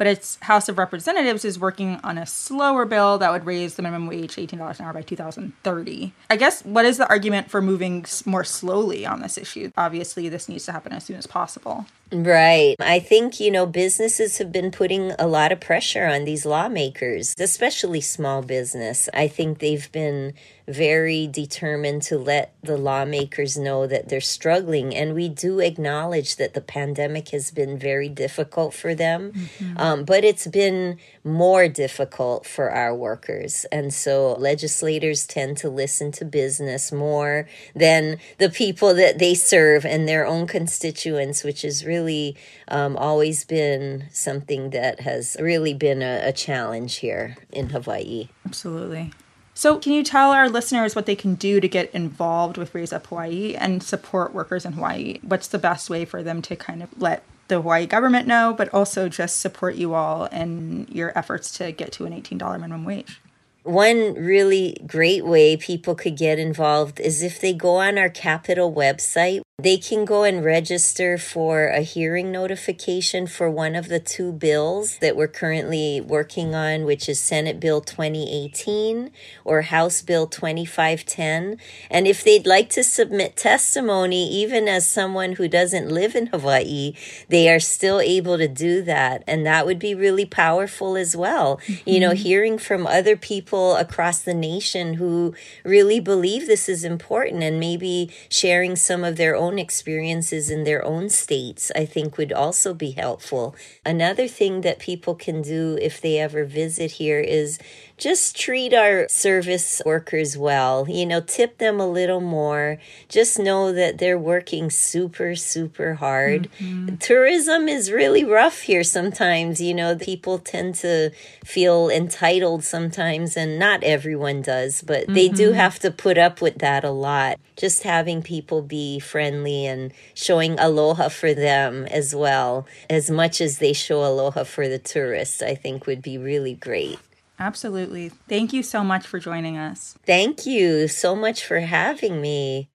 but 0.00 0.06
its 0.06 0.38
House 0.40 0.70
of 0.70 0.78
Representatives 0.78 1.44
is 1.44 1.58
working 1.58 2.00
on 2.02 2.16
a 2.16 2.24
slower 2.24 2.86
bill 2.86 3.18
that 3.18 3.30
would 3.30 3.44
raise 3.44 3.74
the 3.74 3.82
minimum 3.82 4.06
wage 4.06 4.36
to 4.36 4.46
$18 4.46 4.80
an 4.80 4.86
hour 4.86 4.94
by 4.94 5.02
2030. 5.02 6.14
I 6.30 6.36
guess 6.36 6.64
what 6.64 6.86
is 6.86 6.96
the 6.96 7.06
argument 7.10 7.50
for 7.50 7.60
moving 7.60 8.06
more 8.24 8.42
slowly 8.42 9.04
on 9.04 9.20
this 9.20 9.36
issue? 9.36 9.70
Obviously, 9.76 10.30
this 10.30 10.48
needs 10.48 10.64
to 10.64 10.72
happen 10.72 10.94
as 10.94 11.04
soon 11.04 11.16
as 11.16 11.26
possible. 11.26 11.84
Right. 12.12 12.74
I 12.80 12.98
think, 12.98 13.38
you 13.38 13.50
know, 13.50 13.66
businesses 13.66 14.38
have 14.38 14.50
been 14.50 14.70
putting 14.70 15.12
a 15.12 15.26
lot 15.26 15.52
of 15.52 15.60
pressure 15.60 16.06
on 16.06 16.24
these 16.24 16.44
lawmakers, 16.44 17.34
especially 17.38 18.00
small 18.00 18.42
business. 18.42 19.08
I 19.14 19.28
think 19.28 19.60
they've 19.60 19.90
been 19.92 20.34
very 20.66 21.26
determined 21.26 22.02
to 22.02 22.18
let 22.18 22.54
the 22.62 22.76
lawmakers 22.76 23.56
know 23.56 23.86
that 23.86 24.08
they're 24.08 24.20
struggling. 24.20 24.94
And 24.94 25.14
we 25.14 25.28
do 25.28 25.60
acknowledge 25.60 26.36
that 26.36 26.54
the 26.54 26.60
pandemic 26.60 27.30
has 27.30 27.50
been 27.50 27.78
very 27.78 28.08
difficult 28.08 28.74
for 28.74 28.94
them, 28.94 29.32
mm-hmm. 29.32 29.78
um, 29.78 30.04
but 30.04 30.24
it's 30.24 30.46
been 30.46 30.98
more 31.24 31.68
difficult 31.68 32.46
for 32.46 32.70
our 32.70 32.94
workers. 32.94 33.66
And 33.70 33.92
so 33.92 34.34
legislators 34.34 35.26
tend 35.26 35.58
to 35.58 35.68
listen 35.68 36.12
to 36.12 36.24
business 36.24 36.90
more 36.90 37.48
than 37.74 38.18
the 38.38 38.48
people 38.48 38.94
that 38.94 39.18
they 39.18 39.34
serve 39.34 39.84
and 39.84 40.08
their 40.08 40.26
own 40.26 40.46
constituents, 40.46 41.44
which 41.44 41.64
is 41.64 41.84
really 41.84 42.36
um, 42.68 42.96
always 42.96 43.44
been 43.44 44.06
something 44.10 44.70
that 44.70 45.00
has 45.00 45.36
really 45.40 45.74
been 45.74 46.02
a, 46.02 46.28
a 46.28 46.32
challenge 46.32 46.96
here 46.96 47.36
in 47.52 47.70
Hawaii. 47.70 48.28
Absolutely. 48.46 49.12
So, 49.52 49.78
can 49.78 49.92
you 49.92 50.02
tell 50.02 50.30
our 50.30 50.48
listeners 50.48 50.96
what 50.96 51.04
they 51.04 51.16
can 51.16 51.34
do 51.34 51.60
to 51.60 51.68
get 51.68 51.94
involved 51.94 52.56
with 52.56 52.74
Raise 52.74 52.94
Up 52.94 53.08
Hawaii 53.08 53.54
and 53.54 53.82
support 53.82 54.32
workers 54.32 54.64
in 54.64 54.72
Hawaii? 54.72 55.18
What's 55.20 55.48
the 55.48 55.58
best 55.58 55.90
way 55.90 56.06
for 56.06 56.22
them 56.22 56.40
to 56.42 56.56
kind 56.56 56.82
of 56.82 56.88
let 56.98 57.22
the 57.50 57.56
Hawaii 57.56 57.86
government 57.86 58.26
know, 58.26 58.54
but 58.56 58.72
also 58.72 59.10
just 59.10 59.40
support 59.40 59.74
you 59.74 59.92
all 59.92 60.24
in 60.26 60.88
your 60.90 61.16
efforts 61.16 61.52
to 61.58 61.72
get 61.72 61.92
to 61.92 62.06
an 62.06 62.14
$18 62.14 62.38
minimum 62.52 62.86
wage? 62.86 63.20
One 63.62 64.14
really 64.14 64.80
great 64.86 65.26
way 65.26 65.58
people 65.58 65.94
could 65.94 66.16
get 66.16 66.38
involved 66.38 66.98
is 66.98 67.22
if 67.22 67.42
they 67.42 67.52
go 67.52 67.76
on 67.76 67.98
our 67.98 68.08
Capitol 68.08 68.72
website. 68.72 69.42
They 69.62 69.76
can 69.76 70.06
go 70.06 70.22
and 70.22 70.42
register 70.42 71.18
for 71.18 71.66
a 71.66 71.82
hearing 71.82 72.32
notification 72.32 73.26
for 73.26 73.50
one 73.50 73.74
of 73.74 73.88
the 73.88 74.00
two 74.00 74.32
bills 74.32 74.96
that 75.00 75.16
we're 75.16 75.28
currently 75.28 76.00
working 76.00 76.54
on, 76.54 76.86
which 76.86 77.10
is 77.10 77.20
Senate 77.20 77.60
Bill 77.60 77.82
2018 77.82 79.10
or 79.44 79.62
House 79.62 80.00
Bill 80.00 80.26
2510. 80.26 81.58
And 81.90 82.06
if 82.06 82.24
they'd 82.24 82.46
like 82.46 82.70
to 82.70 82.82
submit 82.82 83.36
testimony, 83.36 84.26
even 84.30 84.66
as 84.66 84.88
someone 84.88 85.32
who 85.32 85.46
doesn't 85.46 85.90
live 85.90 86.16
in 86.16 86.28
Hawaii, 86.28 86.94
they 87.28 87.50
are 87.50 87.60
still 87.60 88.00
able 88.00 88.38
to 88.38 88.48
do 88.48 88.80
that. 88.82 89.22
And 89.26 89.44
that 89.44 89.66
would 89.66 89.78
be 89.78 89.94
really 89.94 90.24
powerful 90.24 90.96
as 90.96 91.14
well. 91.14 91.58
Mm-hmm. 91.66 91.88
You 91.90 92.00
know, 92.00 92.10
mm-hmm. 92.12 92.22
hearing 92.22 92.58
from 92.58 92.86
other 92.86 93.14
people 93.14 93.76
across 93.76 94.20
the 94.20 94.32
nation 94.32 94.94
who 94.94 95.34
really 95.64 96.00
believe 96.00 96.46
this 96.46 96.66
is 96.66 96.82
important 96.82 97.42
and 97.42 97.60
maybe 97.60 98.10
sharing 98.30 98.74
some 98.74 99.04
of 99.04 99.16
their 99.16 99.36
own 99.36 99.49
own 99.50 99.58
experiences 99.58 100.48
in 100.48 100.62
their 100.62 100.84
own 100.84 101.08
states, 101.08 101.72
I 101.74 101.84
think 101.84 102.16
would 102.16 102.32
also 102.32 102.72
be 102.72 102.92
helpful. 102.92 103.56
Another 103.84 104.28
thing 104.28 104.60
that 104.60 104.78
people 104.78 105.16
can 105.16 105.42
do 105.42 105.76
if 105.80 106.00
they 106.00 106.18
ever 106.18 106.44
visit 106.44 106.92
here 106.92 107.18
is 107.18 107.58
just 108.00 108.34
treat 108.36 108.72
our 108.72 109.06
service 109.08 109.82
workers 109.84 110.36
well. 110.36 110.86
You 110.88 111.06
know, 111.06 111.20
tip 111.20 111.58
them 111.58 111.78
a 111.78 111.86
little 111.86 112.20
more. 112.20 112.78
Just 113.08 113.38
know 113.38 113.72
that 113.72 113.98
they're 113.98 114.18
working 114.18 114.70
super, 114.70 115.36
super 115.36 115.94
hard. 115.94 116.48
Mm-hmm. 116.58 116.96
Tourism 116.96 117.68
is 117.68 117.92
really 117.92 118.24
rough 118.24 118.60
here 118.62 118.82
sometimes. 118.82 119.60
You 119.60 119.74
know, 119.74 119.96
people 119.96 120.38
tend 120.38 120.76
to 120.76 121.10
feel 121.44 121.90
entitled 121.90 122.64
sometimes, 122.64 123.36
and 123.36 123.58
not 123.58 123.84
everyone 123.84 124.40
does, 124.42 124.82
but 124.82 125.04
mm-hmm. 125.04 125.14
they 125.14 125.28
do 125.28 125.50
mm-hmm. 125.50 125.58
have 125.58 125.78
to 125.80 125.90
put 125.90 126.16
up 126.16 126.40
with 126.40 126.58
that 126.58 126.82
a 126.84 126.90
lot. 126.90 127.38
Just 127.56 127.82
having 127.82 128.22
people 128.22 128.62
be 128.62 128.98
friendly 128.98 129.66
and 129.66 129.92
showing 130.14 130.58
aloha 130.58 131.10
for 131.10 131.34
them 131.34 131.84
as 131.86 132.14
well, 132.14 132.66
as 132.88 133.10
much 133.10 133.42
as 133.42 133.58
they 133.58 133.74
show 133.74 134.02
aloha 134.02 134.44
for 134.44 134.66
the 134.66 134.78
tourists, 134.78 135.42
I 135.42 135.54
think 135.54 135.86
would 135.86 136.00
be 136.00 136.16
really 136.16 136.54
great. 136.54 136.98
Absolutely. 137.40 138.10
Thank 138.28 138.52
you 138.52 138.62
so 138.62 138.84
much 138.84 139.06
for 139.06 139.18
joining 139.18 139.56
us. 139.56 139.96
Thank 140.04 140.44
you 140.44 140.86
so 140.88 141.16
much 141.16 141.44
for 141.44 141.58
having 141.58 142.20
me. 142.20 142.68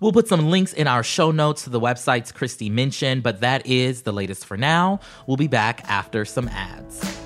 We'll 0.00 0.12
put 0.12 0.26
some 0.26 0.50
links 0.50 0.72
in 0.72 0.86
our 0.86 1.02
show 1.02 1.30
notes 1.30 1.64
to 1.64 1.70
the 1.70 1.80
websites 1.80 2.32
Christy 2.32 2.70
mentioned, 2.70 3.22
but 3.22 3.40
that 3.40 3.66
is 3.66 4.02
the 4.02 4.12
latest 4.12 4.46
for 4.46 4.56
now. 4.56 5.00
We'll 5.26 5.36
be 5.36 5.48
back 5.48 5.84
after 5.88 6.24
some 6.24 6.48
ads. 6.48 7.25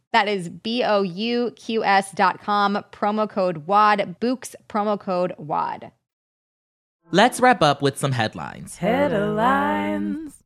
That 0.13 0.27
is 0.27 0.49
B 0.49 0.83
O 0.83 1.01
U 1.03 1.51
Q 1.55 1.83
S 1.83 2.11
dot 2.11 2.41
com, 2.41 2.83
promo 2.91 3.29
code 3.29 3.65
WAD, 3.67 4.17
Bouqs, 4.19 4.55
promo 4.67 4.99
code 4.99 5.33
WAD. 5.37 5.91
Let's 7.11 7.39
wrap 7.39 7.61
up 7.61 7.81
with 7.81 7.97
some 7.97 8.13
headlines. 8.13 8.77
Headlines. 8.77 10.40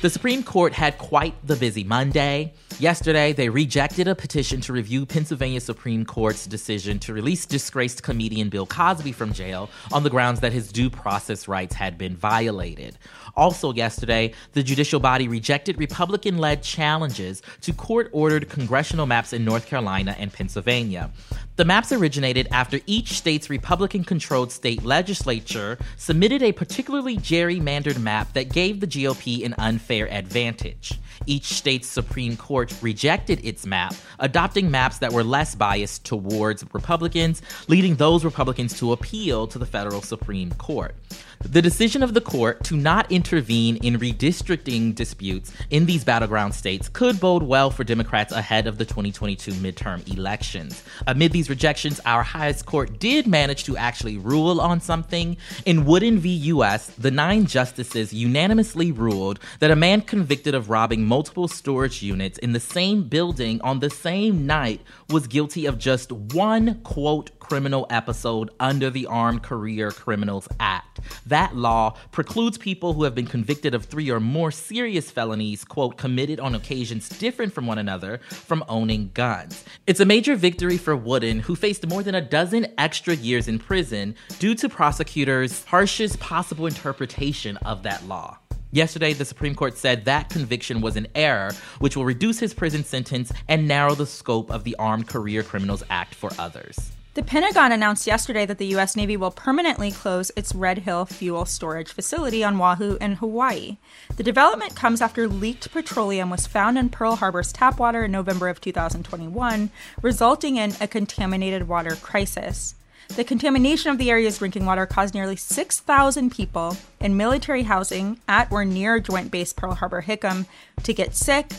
The 0.00 0.10
Supreme 0.10 0.44
Court 0.44 0.74
had 0.74 0.96
quite 0.96 1.34
the 1.44 1.56
busy 1.56 1.82
Monday. 1.82 2.54
Yesterday, 2.78 3.32
they 3.32 3.48
rejected 3.48 4.06
a 4.06 4.14
petition 4.14 4.60
to 4.60 4.72
review 4.72 5.04
Pennsylvania 5.04 5.60
Supreme 5.60 6.04
Court's 6.04 6.46
decision 6.46 7.00
to 7.00 7.12
release 7.12 7.44
disgraced 7.44 8.04
comedian 8.04 8.48
Bill 8.48 8.64
Cosby 8.64 9.10
from 9.10 9.32
jail 9.32 9.68
on 9.92 10.04
the 10.04 10.10
grounds 10.10 10.38
that 10.38 10.52
his 10.52 10.70
due 10.70 10.88
process 10.88 11.48
rights 11.48 11.74
had 11.74 11.98
been 11.98 12.14
violated. 12.14 12.96
Also, 13.34 13.72
yesterday, 13.72 14.32
the 14.52 14.62
judicial 14.62 15.00
body 15.00 15.26
rejected 15.26 15.76
Republican 15.78 16.38
led 16.38 16.62
challenges 16.62 17.42
to 17.62 17.72
court 17.72 18.08
ordered 18.12 18.48
congressional 18.48 19.06
maps 19.06 19.32
in 19.32 19.44
North 19.44 19.66
Carolina 19.66 20.14
and 20.16 20.32
Pennsylvania. 20.32 21.10
The 21.56 21.64
maps 21.64 21.90
originated 21.90 22.46
after 22.52 22.78
each 22.86 23.14
state's 23.14 23.50
Republican 23.50 24.04
controlled 24.04 24.52
state 24.52 24.84
legislature 24.84 25.76
submitted 25.96 26.40
a 26.40 26.52
particularly 26.52 27.16
gerrymandered 27.16 28.00
map 28.00 28.32
that 28.34 28.52
gave 28.52 28.78
the 28.78 28.86
GOP 28.86 29.44
an 29.44 29.56
unfair 29.58 29.87
advantage. 29.96 30.92
Each 31.26 31.46
state's 31.46 31.88
Supreme 31.88 32.36
Court 32.36 32.72
rejected 32.80 33.44
its 33.44 33.66
map, 33.66 33.94
adopting 34.18 34.70
maps 34.70 34.98
that 34.98 35.12
were 35.12 35.24
less 35.24 35.54
biased 35.54 36.04
towards 36.04 36.64
Republicans, 36.72 37.42
leading 37.68 37.96
those 37.96 38.24
Republicans 38.24 38.78
to 38.78 38.92
appeal 38.92 39.46
to 39.48 39.58
the 39.58 39.66
federal 39.66 40.02
Supreme 40.02 40.52
Court. 40.52 40.94
The 41.40 41.62
decision 41.62 42.02
of 42.02 42.14
the 42.14 42.20
court 42.20 42.64
to 42.64 42.76
not 42.76 43.12
intervene 43.12 43.76
in 43.76 43.98
redistricting 43.98 44.92
disputes 44.92 45.52
in 45.70 45.86
these 45.86 46.02
battleground 46.02 46.52
states 46.52 46.88
could 46.88 47.20
bode 47.20 47.44
well 47.44 47.70
for 47.70 47.84
Democrats 47.84 48.32
ahead 48.32 48.66
of 48.66 48.76
the 48.76 48.84
2022 48.84 49.52
midterm 49.52 50.06
elections. 50.12 50.82
Amid 51.06 51.30
these 51.30 51.48
rejections, 51.48 52.00
our 52.04 52.24
highest 52.24 52.66
court 52.66 52.98
did 52.98 53.28
manage 53.28 53.62
to 53.64 53.76
actually 53.76 54.16
rule 54.16 54.60
on 54.60 54.80
something. 54.80 55.36
In 55.64 55.84
Wooden 55.84 56.18
v. 56.18 56.28
U.S., 56.28 56.88
the 56.98 57.12
nine 57.12 57.46
justices 57.46 58.12
unanimously 58.12 58.90
ruled 58.90 59.38
that 59.60 59.70
a 59.70 59.76
man 59.76 60.00
convicted 60.00 60.56
of 60.56 60.70
robbing 60.70 61.04
multiple 61.06 61.46
storage 61.46 62.02
units 62.02 62.38
in 62.38 62.52
the 62.52 62.60
same 62.60 63.04
building 63.04 63.60
on 63.62 63.78
the 63.78 63.90
same 63.90 64.44
night 64.44 64.80
was 65.08 65.28
guilty 65.28 65.66
of 65.66 65.78
just 65.78 66.10
one, 66.10 66.80
quote, 66.82 67.37
criminal 67.48 67.86
episode 67.88 68.50
under 68.60 68.90
the 68.90 69.06
Armed 69.06 69.42
Career 69.42 69.90
Criminals 69.90 70.46
Act. 70.60 71.00
That 71.24 71.56
law 71.56 71.96
precludes 72.12 72.58
people 72.58 72.92
who 72.92 73.04
have 73.04 73.14
been 73.14 73.26
convicted 73.26 73.74
of 73.74 73.86
three 73.86 74.10
or 74.10 74.20
more 74.20 74.50
serious 74.50 75.10
felonies, 75.10 75.64
quote, 75.64 75.96
committed 75.96 76.40
on 76.40 76.54
occasions 76.54 77.08
different 77.08 77.54
from 77.54 77.66
one 77.66 77.78
another, 77.78 78.20
from 78.28 78.62
owning 78.68 79.12
guns. 79.14 79.64
It's 79.86 80.00
a 80.00 80.04
major 80.04 80.36
victory 80.36 80.76
for 80.76 80.94
Wooden, 80.94 81.40
who 81.40 81.56
faced 81.56 81.86
more 81.86 82.02
than 82.02 82.14
a 82.14 82.20
dozen 82.20 82.66
extra 82.76 83.16
years 83.16 83.48
in 83.48 83.58
prison 83.58 84.14
due 84.38 84.54
to 84.56 84.68
prosecutors' 84.68 85.64
harshest 85.64 86.20
possible 86.20 86.66
interpretation 86.66 87.56
of 87.58 87.82
that 87.84 88.04
law. 88.06 88.36
Yesterday, 88.72 89.14
the 89.14 89.24
Supreme 89.24 89.54
Court 89.54 89.78
said 89.78 90.04
that 90.04 90.28
conviction 90.28 90.82
was 90.82 90.96
an 90.96 91.06
error, 91.14 91.52
which 91.78 91.96
will 91.96 92.04
reduce 92.04 92.38
his 92.38 92.52
prison 92.52 92.84
sentence 92.84 93.32
and 93.48 93.66
narrow 93.66 93.94
the 93.94 94.04
scope 94.04 94.50
of 94.50 94.64
the 94.64 94.76
Armed 94.78 95.08
Career 95.08 95.42
Criminals 95.42 95.82
Act 95.88 96.14
for 96.14 96.30
others. 96.38 96.92
The 97.18 97.24
Pentagon 97.24 97.72
announced 97.72 98.06
yesterday 98.06 98.46
that 98.46 98.58
the 98.58 98.66
U.S. 98.66 98.94
Navy 98.94 99.16
will 99.16 99.32
permanently 99.32 99.90
close 99.90 100.30
its 100.36 100.54
Red 100.54 100.78
Hill 100.78 101.04
fuel 101.04 101.46
storage 101.46 101.90
facility 101.90 102.44
on 102.44 102.60
Oahu 102.60 102.96
in 103.00 103.14
Hawaii. 103.14 103.78
The 104.16 104.22
development 104.22 104.76
comes 104.76 105.00
after 105.00 105.26
leaked 105.26 105.72
petroleum 105.72 106.30
was 106.30 106.46
found 106.46 106.78
in 106.78 106.90
Pearl 106.90 107.16
Harbor's 107.16 107.52
tap 107.52 107.80
water 107.80 108.04
in 108.04 108.12
November 108.12 108.48
of 108.48 108.60
2021, 108.60 109.70
resulting 110.00 110.58
in 110.58 110.74
a 110.80 110.86
contaminated 110.86 111.66
water 111.66 111.96
crisis. 111.96 112.76
The 113.08 113.24
contamination 113.24 113.90
of 113.90 113.98
the 113.98 114.12
area's 114.12 114.38
drinking 114.38 114.64
water 114.64 114.86
caused 114.86 115.12
nearly 115.12 115.34
6,000 115.34 116.30
people 116.30 116.76
in 117.00 117.16
military 117.16 117.64
housing 117.64 118.20
at 118.28 118.52
or 118.52 118.64
near 118.64 119.00
Joint 119.00 119.32
Base 119.32 119.52
Pearl 119.52 119.74
Harbor 119.74 120.02
Hickam 120.02 120.46
to 120.84 120.94
get 120.94 121.16
sick, 121.16 121.50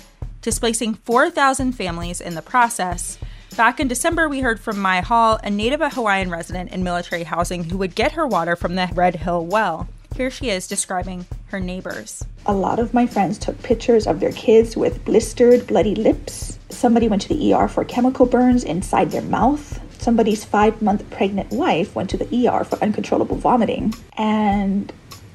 displacing 0.41 0.93
4,000 0.93 1.73
families 1.73 2.21
in 2.21 2.35
the 2.35 2.41
process. 2.41 3.17
Back 3.59 3.81
in 3.81 3.89
December, 3.89 4.29
we 4.29 4.39
heard 4.39 4.61
from 4.61 4.79
Mai 4.79 5.01
Hall, 5.01 5.37
a 5.43 5.49
native 5.49 5.81
Hawaiian 5.81 6.29
resident 6.29 6.71
in 6.71 6.81
military 6.81 7.23
housing 7.23 7.65
who 7.65 7.77
would 7.77 7.93
get 7.93 8.13
her 8.13 8.25
water 8.25 8.55
from 8.55 8.75
the 8.75 8.89
Red 8.93 9.17
Hill 9.17 9.45
well. 9.45 9.89
Here 10.15 10.31
she 10.31 10.49
is 10.49 10.65
describing 10.65 11.25
her 11.47 11.59
neighbors. 11.59 12.23
A 12.45 12.53
lot 12.53 12.79
of 12.79 12.93
my 12.93 13.05
friends 13.05 13.37
took 13.37 13.61
pictures 13.61 14.07
of 14.07 14.21
their 14.21 14.31
kids 14.31 14.77
with 14.77 15.03
blistered, 15.03 15.67
bloody 15.67 15.93
lips. 15.93 16.57
Somebody 16.69 17.09
went 17.09 17.21
to 17.23 17.27
the 17.27 17.53
ER 17.53 17.67
for 17.67 17.83
chemical 17.83 18.25
burns 18.25 18.63
inside 18.63 19.11
their 19.11 19.23
mouth. 19.23 19.81
Somebody's 20.01 20.45
five 20.45 20.81
month 20.81 21.09
pregnant 21.09 21.51
wife 21.51 21.93
went 21.93 22.09
to 22.11 22.17
the 22.17 22.47
ER 22.47 22.63
for 22.63 22.81
uncontrollable 22.81 23.35
vomiting. 23.35 23.93
And 24.17 24.89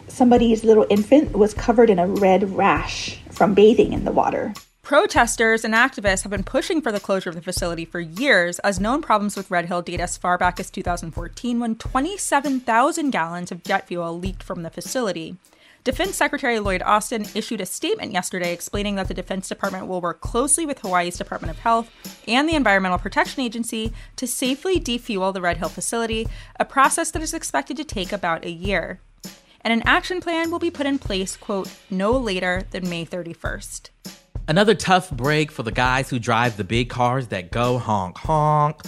somebody's 0.08 0.64
little 0.64 0.86
infant 0.88 1.32
was 1.32 1.52
covered 1.52 1.90
in 1.90 1.98
a 1.98 2.08
red 2.08 2.56
rash 2.56 3.20
from 3.30 3.52
bathing 3.52 3.92
in 3.92 4.06
the 4.06 4.12
water. 4.12 4.54
Protesters 4.84 5.64
and 5.64 5.72
activists 5.72 6.24
have 6.24 6.30
been 6.30 6.44
pushing 6.44 6.82
for 6.82 6.92
the 6.92 7.00
closure 7.00 7.30
of 7.30 7.36
the 7.36 7.40
facility 7.40 7.86
for 7.86 8.00
years, 8.00 8.58
as 8.58 8.78
known 8.78 9.00
problems 9.00 9.34
with 9.34 9.50
Red 9.50 9.64
Hill 9.64 9.80
date 9.80 9.98
as 9.98 10.18
far 10.18 10.36
back 10.36 10.60
as 10.60 10.70
2014 10.70 11.58
when 11.58 11.74
27,000 11.76 13.10
gallons 13.10 13.50
of 13.50 13.62
jet 13.62 13.86
fuel 13.88 14.18
leaked 14.18 14.42
from 14.42 14.62
the 14.62 14.68
facility. 14.68 15.38
Defense 15.84 16.16
Secretary 16.16 16.60
Lloyd 16.60 16.82
Austin 16.82 17.24
issued 17.34 17.62
a 17.62 17.66
statement 17.66 18.12
yesterday 18.12 18.52
explaining 18.52 18.96
that 18.96 19.08
the 19.08 19.14
Defense 19.14 19.48
Department 19.48 19.86
will 19.86 20.02
work 20.02 20.20
closely 20.20 20.66
with 20.66 20.80
Hawaii's 20.80 21.16
Department 21.16 21.50
of 21.50 21.60
Health 21.60 21.90
and 22.28 22.46
the 22.46 22.54
Environmental 22.54 22.98
Protection 22.98 23.42
Agency 23.42 23.90
to 24.16 24.26
safely 24.26 24.78
defuel 24.78 25.32
the 25.32 25.40
Red 25.40 25.56
Hill 25.56 25.70
facility, 25.70 26.28
a 26.60 26.64
process 26.66 27.10
that 27.12 27.22
is 27.22 27.32
expected 27.32 27.78
to 27.78 27.84
take 27.84 28.12
about 28.12 28.44
a 28.44 28.50
year. 28.50 29.00
And 29.62 29.72
an 29.72 29.88
action 29.88 30.20
plan 30.20 30.50
will 30.50 30.58
be 30.58 30.70
put 30.70 30.84
in 30.84 30.98
place, 30.98 31.38
quote, 31.38 31.72
no 31.88 32.10
later 32.10 32.64
than 32.70 32.90
May 32.90 33.06
31st. 33.06 33.88
Another 34.46 34.74
tough 34.74 35.10
break 35.10 35.50
for 35.50 35.62
the 35.62 35.72
guys 35.72 36.10
who 36.10 36.18
drive 36.18 36.58
the 36.58 36.64
big 36.64 36.90
cars 36.90 37.28
that 37.28 37.50
go 37.50 37.78
honk 37.78 38.18
honk. 38.18 38.82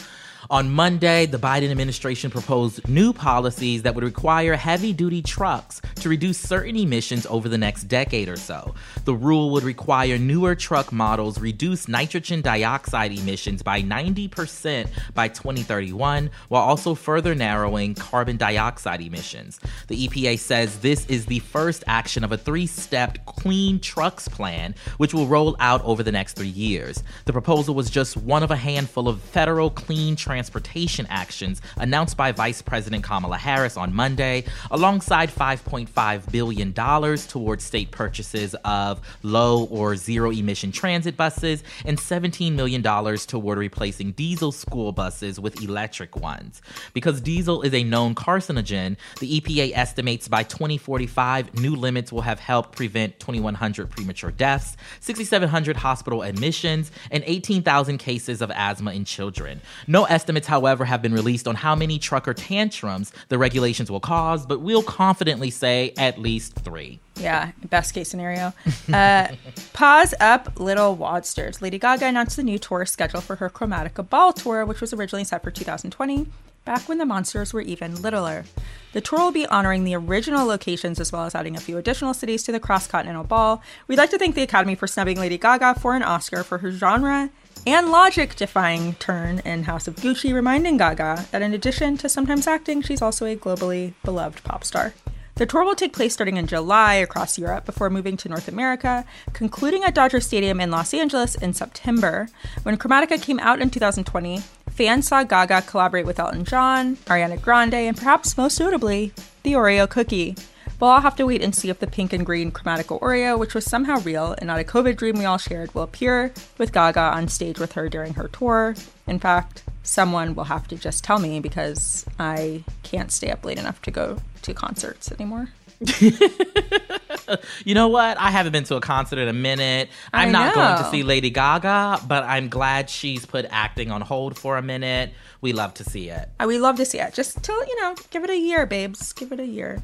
On 0.48 0.70
Monday, 0.70 1.26
the 1.26 1.38
Biden 1.38 1.72
administration 1.72 2.30
proposed 2.30 2.88
new 2.88 3.12
policies 3.12 3.82
that 3.82 3.96
would 3.96 4.04
require 4.04 4.54
heavy 4.54 4.92
duty 4.92 5.20
trucks 5.20 5.80
to 5.96 6.08
reduce 6.08 6.38
certain 6.38 6.76
emissions 6.76 7.26
over 7.26 7.48
the 7.48 7.58
next 7.58 7.84
decade 7.84 8.28
or 8.28 8.36
so. 8.36 8.72
The 9.06 9.14
rule 9.14 9.50
would 9.50 9.64
require 9.64 10.18
newer 10.18 10.54
truck 10.54 10.92
models 10.92 11.40
reduce 11.40 11.88
nitrogen 11.88 12.42
dioxide 12.42 13.10
emissions 13.10 13.60
by 13.60 13.82
90% 13.82 14.88
by 15.14 15.26
2031, 15.26 16.30
while 16.48 16.62
also 16.62 16.94
further 16.94 17.34
narrowing 17.34 17.96
carbon 17.96 18.36
dioxide 18.36 19.00
emissions. 19.00 19.58
The 19.88 20.06
EPA 20.06 20.38
says 20.38 20.78
this 20.78 21.06
is 21.06 21.26
the 21.26 21.40
first 21.40 21.82
action 21.88 22.22
of 22.22 22.30
a 22.30 22.38
three 22.38 22.68
step 22.68 23.26
clean 23.26 23.80
trucks 23.80 24.28
plan, 24.28 24.76
which 24.98 25.12
will 25.12 25.26
roll 25.26 25.56
out 25.58 25.82
over 25.84 26.04
the 26.04 26.12
next 26.12 26.34
three 26.34 26.46
years. 26.46 27.02
The 27.24 27.32
proposal 27.32 27.74
was 27.74 27.90
just 27.90 28.16
one 28.16 28.44
of 28.44 28.52
a 28.52 28.56
handful 28.56 29.08
of 29.08 29.20
federal 29.20 29.70
clean 29.70 30.14
transportation 30.14 30.35
transportation 30.36 31.06
actions 31.08 31.62
announced 31.78 32.14
by 32.14 32.30
Vice 32.30 32.60
President 32.60 33.02
Kamala 33.02 33.38
Harris 33.38 33.78
on 33.78 33.94
Monday, 33.94 34.44
alongside 34.70 35.30
$5.5 35.30 36.30
billion 36.30 36.74
towards 36.74 37.64
state 37.64 37.90
purchases 37.90 38.54
of 38.62 39.00
low 39.22 39.64
or 39.64 39.96
zero 39.96 40.30
emission 40.30 40.72
transit 40.72 41.16
buses 41.16 41.64
and 41.86 41.96
$17 41.96 42.52
million 42.52 42.82
toward 42.82 43.56
replacing 43.56 44.12
diesel 44.12 44.52
school 44.52 44.92
buses 44.92 45.40
with 45.40 45.62
electric 45.62 46.16
ones. 46.16 46.60
Because 46.92 47.22
diesel 47.22 47.62
is 47.62 47.72
a 47.72 47.82
known 47.82 48.14
carcinogen, 48.14 48.98
the 49.20 49.40
EPA 49.40 49.72
estimates 49.74 50.28
by 50.28 50.42
2045 50.42 51.58
new 51.58 51.74
limits 51.74 52.12
will 52.12 52.20
have 52.20 52.40
helped 52.40 52.76
prevent 52.76 53.18
2,100 53.20 53.88
premature 53.88 54.32
deaths, 54.32 54.76
6,700 55.00 55.78
hospital 55.78 56.20
admissions, 56.22 56.92
and 57.10 57.24
18,000 57.26 57.96
cases 57.96 58.42
of 58.42 58.50
asthma 58.50 58.92
in 58.92 59.06
children. 59.06 59.62
No 59.86 60.04
estimate 60.04 60.25
estimates, 60.26 60.48
however, 60.48 60.84
have 60.84 61.02
been 61.02 61.14
released 61.14 61.46
on 61.46 61.54
how 61.54 61.76
many 61.76 62.00
trucker 62.00 62.34
tantrums 62.34 63.12
the 63.28 63.38
regulations 63.38 63.92
will 63.92 64.00
cause, 64.00 64.44
but 64.44 64.60
we'll 64.60 64.82
confidently 64.82 65.50
say 65.50 65.94
at 65.96 66.18
least 66.18 66.56
three. 66.56 66.98
Yeah, 67.14 67.52
best 67.70 67.94
case 67.94 68.08
scenario. 68.08 68.52
Uh, 68.92 69.28
pause 69.72 70.14
up, 70.18 70.58
little 70.58 70.96
wadsters. 70.96 71.62
Lady 71.62 71.78
Gaga 71.78 72.06
announced 72.06 72.36
the 72.36 72.42
new 72.42 72.58
tour 72.58 72.84
schedule 72.86 73.20
for 73.20 73.36
her 73.36 73.48
Chromatica 73.48 74.08
Ball 74.08 74.32
tour, 74.32 74.66
which 74.66 74.80
was 74.80 74.92
originally 74.92 75.22
set 75.22 75.44
for 75.44 75.52
2020, 75.52 76.26
back 76.64 76.88
when 76.88 76.98
the 76.98 77.06
monsters 77.06 77.52
were 77.52 77.60
even 77.60 78.02
littler. 78.02 78.46
The 78.94 79.00
tour 79.00 79.20
will 79.20 79.30
be 79.30 79.46
honoring 79.46 79.84
the 79.84 79.94
original 79.94 80.44
locations 80.44 80.98
as 80.98 81.12
well 81.12 81.22
as 81.22 81.36
adding 81.36 81.54
a 81.54 81.60
few 81.60 81.78
additional 81.78 82.14
cities 82.14 82.42
to 82.42 82.52
the 82.52 82.58
Cross 82.58 82.88
Continental 82.88 83.22
Ball. 83.22 83.62
We'd 83.86 83.98
like 83.98 84.10
to 84.10 84.18
thank 84.18 84.34
the 84.34 84.42
Academy 84.42 84.74
for 84.74 84.88
snubbing 84.88 85.20
Lady 85.20 85.38
Gaga 85.38 85.78
for 85.78 85.94
an 85.94 86.02
Oscar 86.02 86.42
for 86.42 86.58
her 86.58 86.72
genre 86.72 87.30
and 87.66 87.90
logic 87.90 88.36
defying 88.36 88.94
turn 88.94 89.40
in 89.40 89.64
House 89.64 89.88
of 89.88 89.96
Gucci, 89.96 90.34
reminding 90.34 90.76
Gaga 90.76 91.26
that 91.30 91.42
in 91.42 91.54
addition 91.54 91.96
to 91.98 92.08
sometimes 92.08 92.46
acting, 92.46 92.82
she's 92.82 93.02
also 93.02 93.26
a 93.26 93.36
globally 93.36 93.94
beloved 94.04 94.42
pop 94.44 94.64
star. 94.64 94.94
The 95.36 95.44
tour 95.44 95.64
will 95.64 95.74
take 95.74 95.92
place 95.92 96.14
starting 96.14 96.38
in 96.38 96.46
July 96.46 96.94
across 96.94 97.38
Europe 97.38 97.66
before 97.66 97.90
moving 97.90 98.16
to 98.16 98.28
North 98.28 98.48
America, 98.48 99.04
concluding 99.34 99.84
at 99.84 99.94
Dodger 99.94 100.18
Stadium 100.20 100.60
in 100.60 100.70
Los 100.70 100.94
Angeles 100.94 101.34
in 101.34 101.52
September. 101.52 102.28
When 102.62 102.78
Chromatica 102.78 103.20
came 103.20 103.38
out 103.40 103.60
in 103.60 103.68
2020, 103.68 104.38
fans 104.70 105.08
saw 105.08 105.24
Gaga 105.24 105.62
collaborate 105.62 106.06
with 106.06 106.18
Elton 106.18 106.44
John, 106.46 106.96
Ariana 107.04 107.38
Grande, 107.40 107.74
and 107.74 107.96
perhaps 107.96 108.38
most 108.38 108.58
notably, 108.58 109.12
the 109.42 109.52
Oreo 109.52 109.88
cookie. 109.88 110.36
We'll 110.78 111.00
have 111.00 111.16
to 111.16 111.24
wait 111.24 111.42
and 111.42 111.54
see 111.54 111.70
if 111.70 111.78
the 111.78 111.86
pink 111.86 112.12
and 112.12 112.26
green 112.26 112.52
Chromatica 112.52 113.00
Oreo, 113.00 113.38
which 113.38 113.54
was 113.54 113.64
somehow 113.64 114.00
real 114.00 114.34
and 114.38 114.46
not 114.46 114.60
a 114.60 114.64
COVID 114.64 114.96
dream 114.96 115.16
we 115.18 115.24
all 115.24 115.38
shared, 115.38 115.74
will 115.74 115.82
appear 115.82 116.32
with 116.58 116.72
Gaga 116.72 117.00
on 117.00 117.28
stage 117.28 117.58
with 117.58 117.72
her 117.72 117.88
during 117.88 118.14
her 118.14 118.28
tour. 118.28 118.74
In 119.06 119.18
fact, 119.18 119.62
someone 119.82 120.34
will 120.34 120.44
have 120.44 120.68
to 120.68 120.76
just 120.76 121.02
tell 121.02 121.18
me 121.18 121.40
because 121.40 122.04
I 122.18 122.64
can't 122.82 123.10
stay 123.10 123.30
up 123.30 123.44
late 123.44 123.58
enough 123.58 123.80
to 123.82 123.90
go 123.90 124.18
to 124.42 124.52
concerts 124.52 125.10
anymore. 125.10 125.48
you 127.64 127.74
know 127.74 127.88
what? 127.88 128.18
I 128.18 128.30
haven't 128.30 128.52
been 128.52 128.64
to 128.64 128.76
a 128.76 128.80
concert 128.80 129.18
in 129.18 129.28
a 129.28 129.32
minute. 129.32 129.88
I'm 130.12 130.28
I 130.28 130.32
not 130.32 130.54
going 130.54 130.78
to 130.78 130.90
see 130.90 131.02
Lady 131.02 131.30
Gaga, 131.30 132.02
but 132.06 132.24
I'm 132.24 132.48
glad 132.48 132.90
she's 132.90 133.26
put 133.26 133.46
acting 133.50 133.90
on 133.90 134.00
hold 134.00 134.38
for 134.38 134.56
a 134.56 134.62
minute. 134.62 135.12
We 135.40 135.52
love 135.52 135.74
to 135.74 135.84
see 135.84 136.08
it. 136.08 136.28
Uh, 136.40 136.46
We 136.46 136.58
love 136.58 136.76
to 136.76 136.84
see 136.84 136.98
it. 136.98 137.14
Just 137.14 137.42
till, 137.42 137.64
you 137.66 137.82
know, 137.82 137.94
give 138.10 138.24
it 138.24 138.30
a 138.30 138.38
year, 138.38 138.66
babes. 138.66 139.12
Give 139.12 139.32
it 139.32 139.40
a 139.40 139.46
year. 139.46 139.82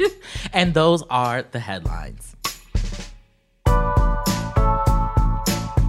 and 0.52 0.74
those 0.74 1.02
are 1.10 1.42
the 1.42 1.60
headlines. 1.60 2.34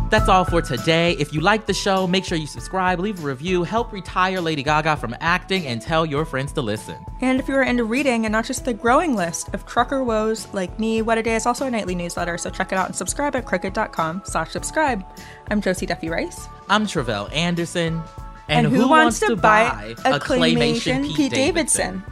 That's 0.10 0.28
all 0.30 0.46
for 0.46 0.62
today. 0.62 1.13
If 1.13 1.34
you 1.34 1.41
like 1.41 1.65
the 1.65 1.74
show, 1.74 2.06
make 2.06 2.26
sure 2.26 2.38
you 2.38 2.46
subscribe, 2.46 3.00
leave 3.00 3.24
a 3.24 3.28
review, 3.28 3.63
help 3.63 3.91
retire 3.91 4.39
Lady 4.39 4.62
Gaga 4.62 4.98
from 4.98 5.15
acting, 5.20 5.65
and 5.65 5.82
tell 5.82 6.06
your 6.06 6.26
friends 6.26 6.52
to 6.54 6.62
listen. 6.62 7.04
And 7.22 7.39
if 7.39 7.48
you 7.48 7.56
are 7.56 7.63
into 7.63 7.86
reading 7.86 8.26
and 8.26 8.32
not 8.32 8.46
just 8.46 8.65
the 8.65 8.74
growing 8.74 9.15
list 9.15 9.52
of 9.56 9.65
trucker 9.65 10.04
woes 10.04 10.48
like 10.54 10.80
me, 10.80 11.02
What 11.02 11.18
a 11.18 11.24
Day 11.24 11.36
is 11.36 11.48
also 11.48 11.65
a 11.65 11.72
nightly 11.72 11.96
newsletter, 11.96 12.38
so 12.38 12.52
check 12.52 12.72
it 12.72 12.76
out 12.76 12.86
and 12.86 12.96
subscribe 12.96 13.36
at 13.36 13.46
crooked.com 13.46 14.22
slash 14.26 14.52
subscribe. 14.52 15.04
I'm 15.50 15.60
Josie 15.60 15.88
Duffy 15.88 16.10
Rice. 16.10 16.48
I'm 16.70 16.86
Tre'vell 16.86 17.34
Anderson. 17.34 18.04
And, 18.48 18.68
who, 18.68 18.88
wants, 18.88 19.20
to 19.22 19.36
buy 19.36 19.96
a 20.06 20.20
claymation 20.20 21.15
Pete 21.15 21.34
Davidson? 21.34 22.04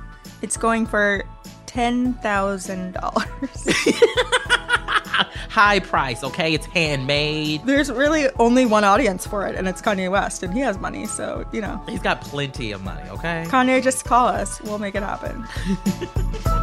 It's 0.42 0.58
going 0.58 0.88
for 0.88 1.24
$10,000. 1.68 4.58
High 5.54 5.82
price, 5.82 6.24
okay? 6.24 6.56
It's 6.56 6.66
handmade. 6.66 7.62
There's 7.64 7.92
really 7.92 8.28
only 8.40 8.66
one 8.66 8.84
audience 8.84 9.28
for 9.28 9.46
it, 9.46 9.54
and 9.54 9.68
it's 9.68 9.84
Kanye 9.84 10.10
West, 10.10 10.42
and 10.42 10.52
he 10.52 10.62
has 10.62 10.80
money, 10.80 11.06
so, 11.06 11.46
you 11.52 11.62
know. 11.62 11.80
He's 11.88 12.02
got 12.02 12.22
plenty 12.22 12.72
of 12.72 12.84
money, 12.84 13.08
okay? 13.12 13.46
Kanye, 13.48 13.84
just 13.84 14.04
call 14.04 14.26
us. 14.26 14.60
We'll 14.62 14.80
make 14.80 14.96
it 14.96 15.04
happen. 15.04 15.46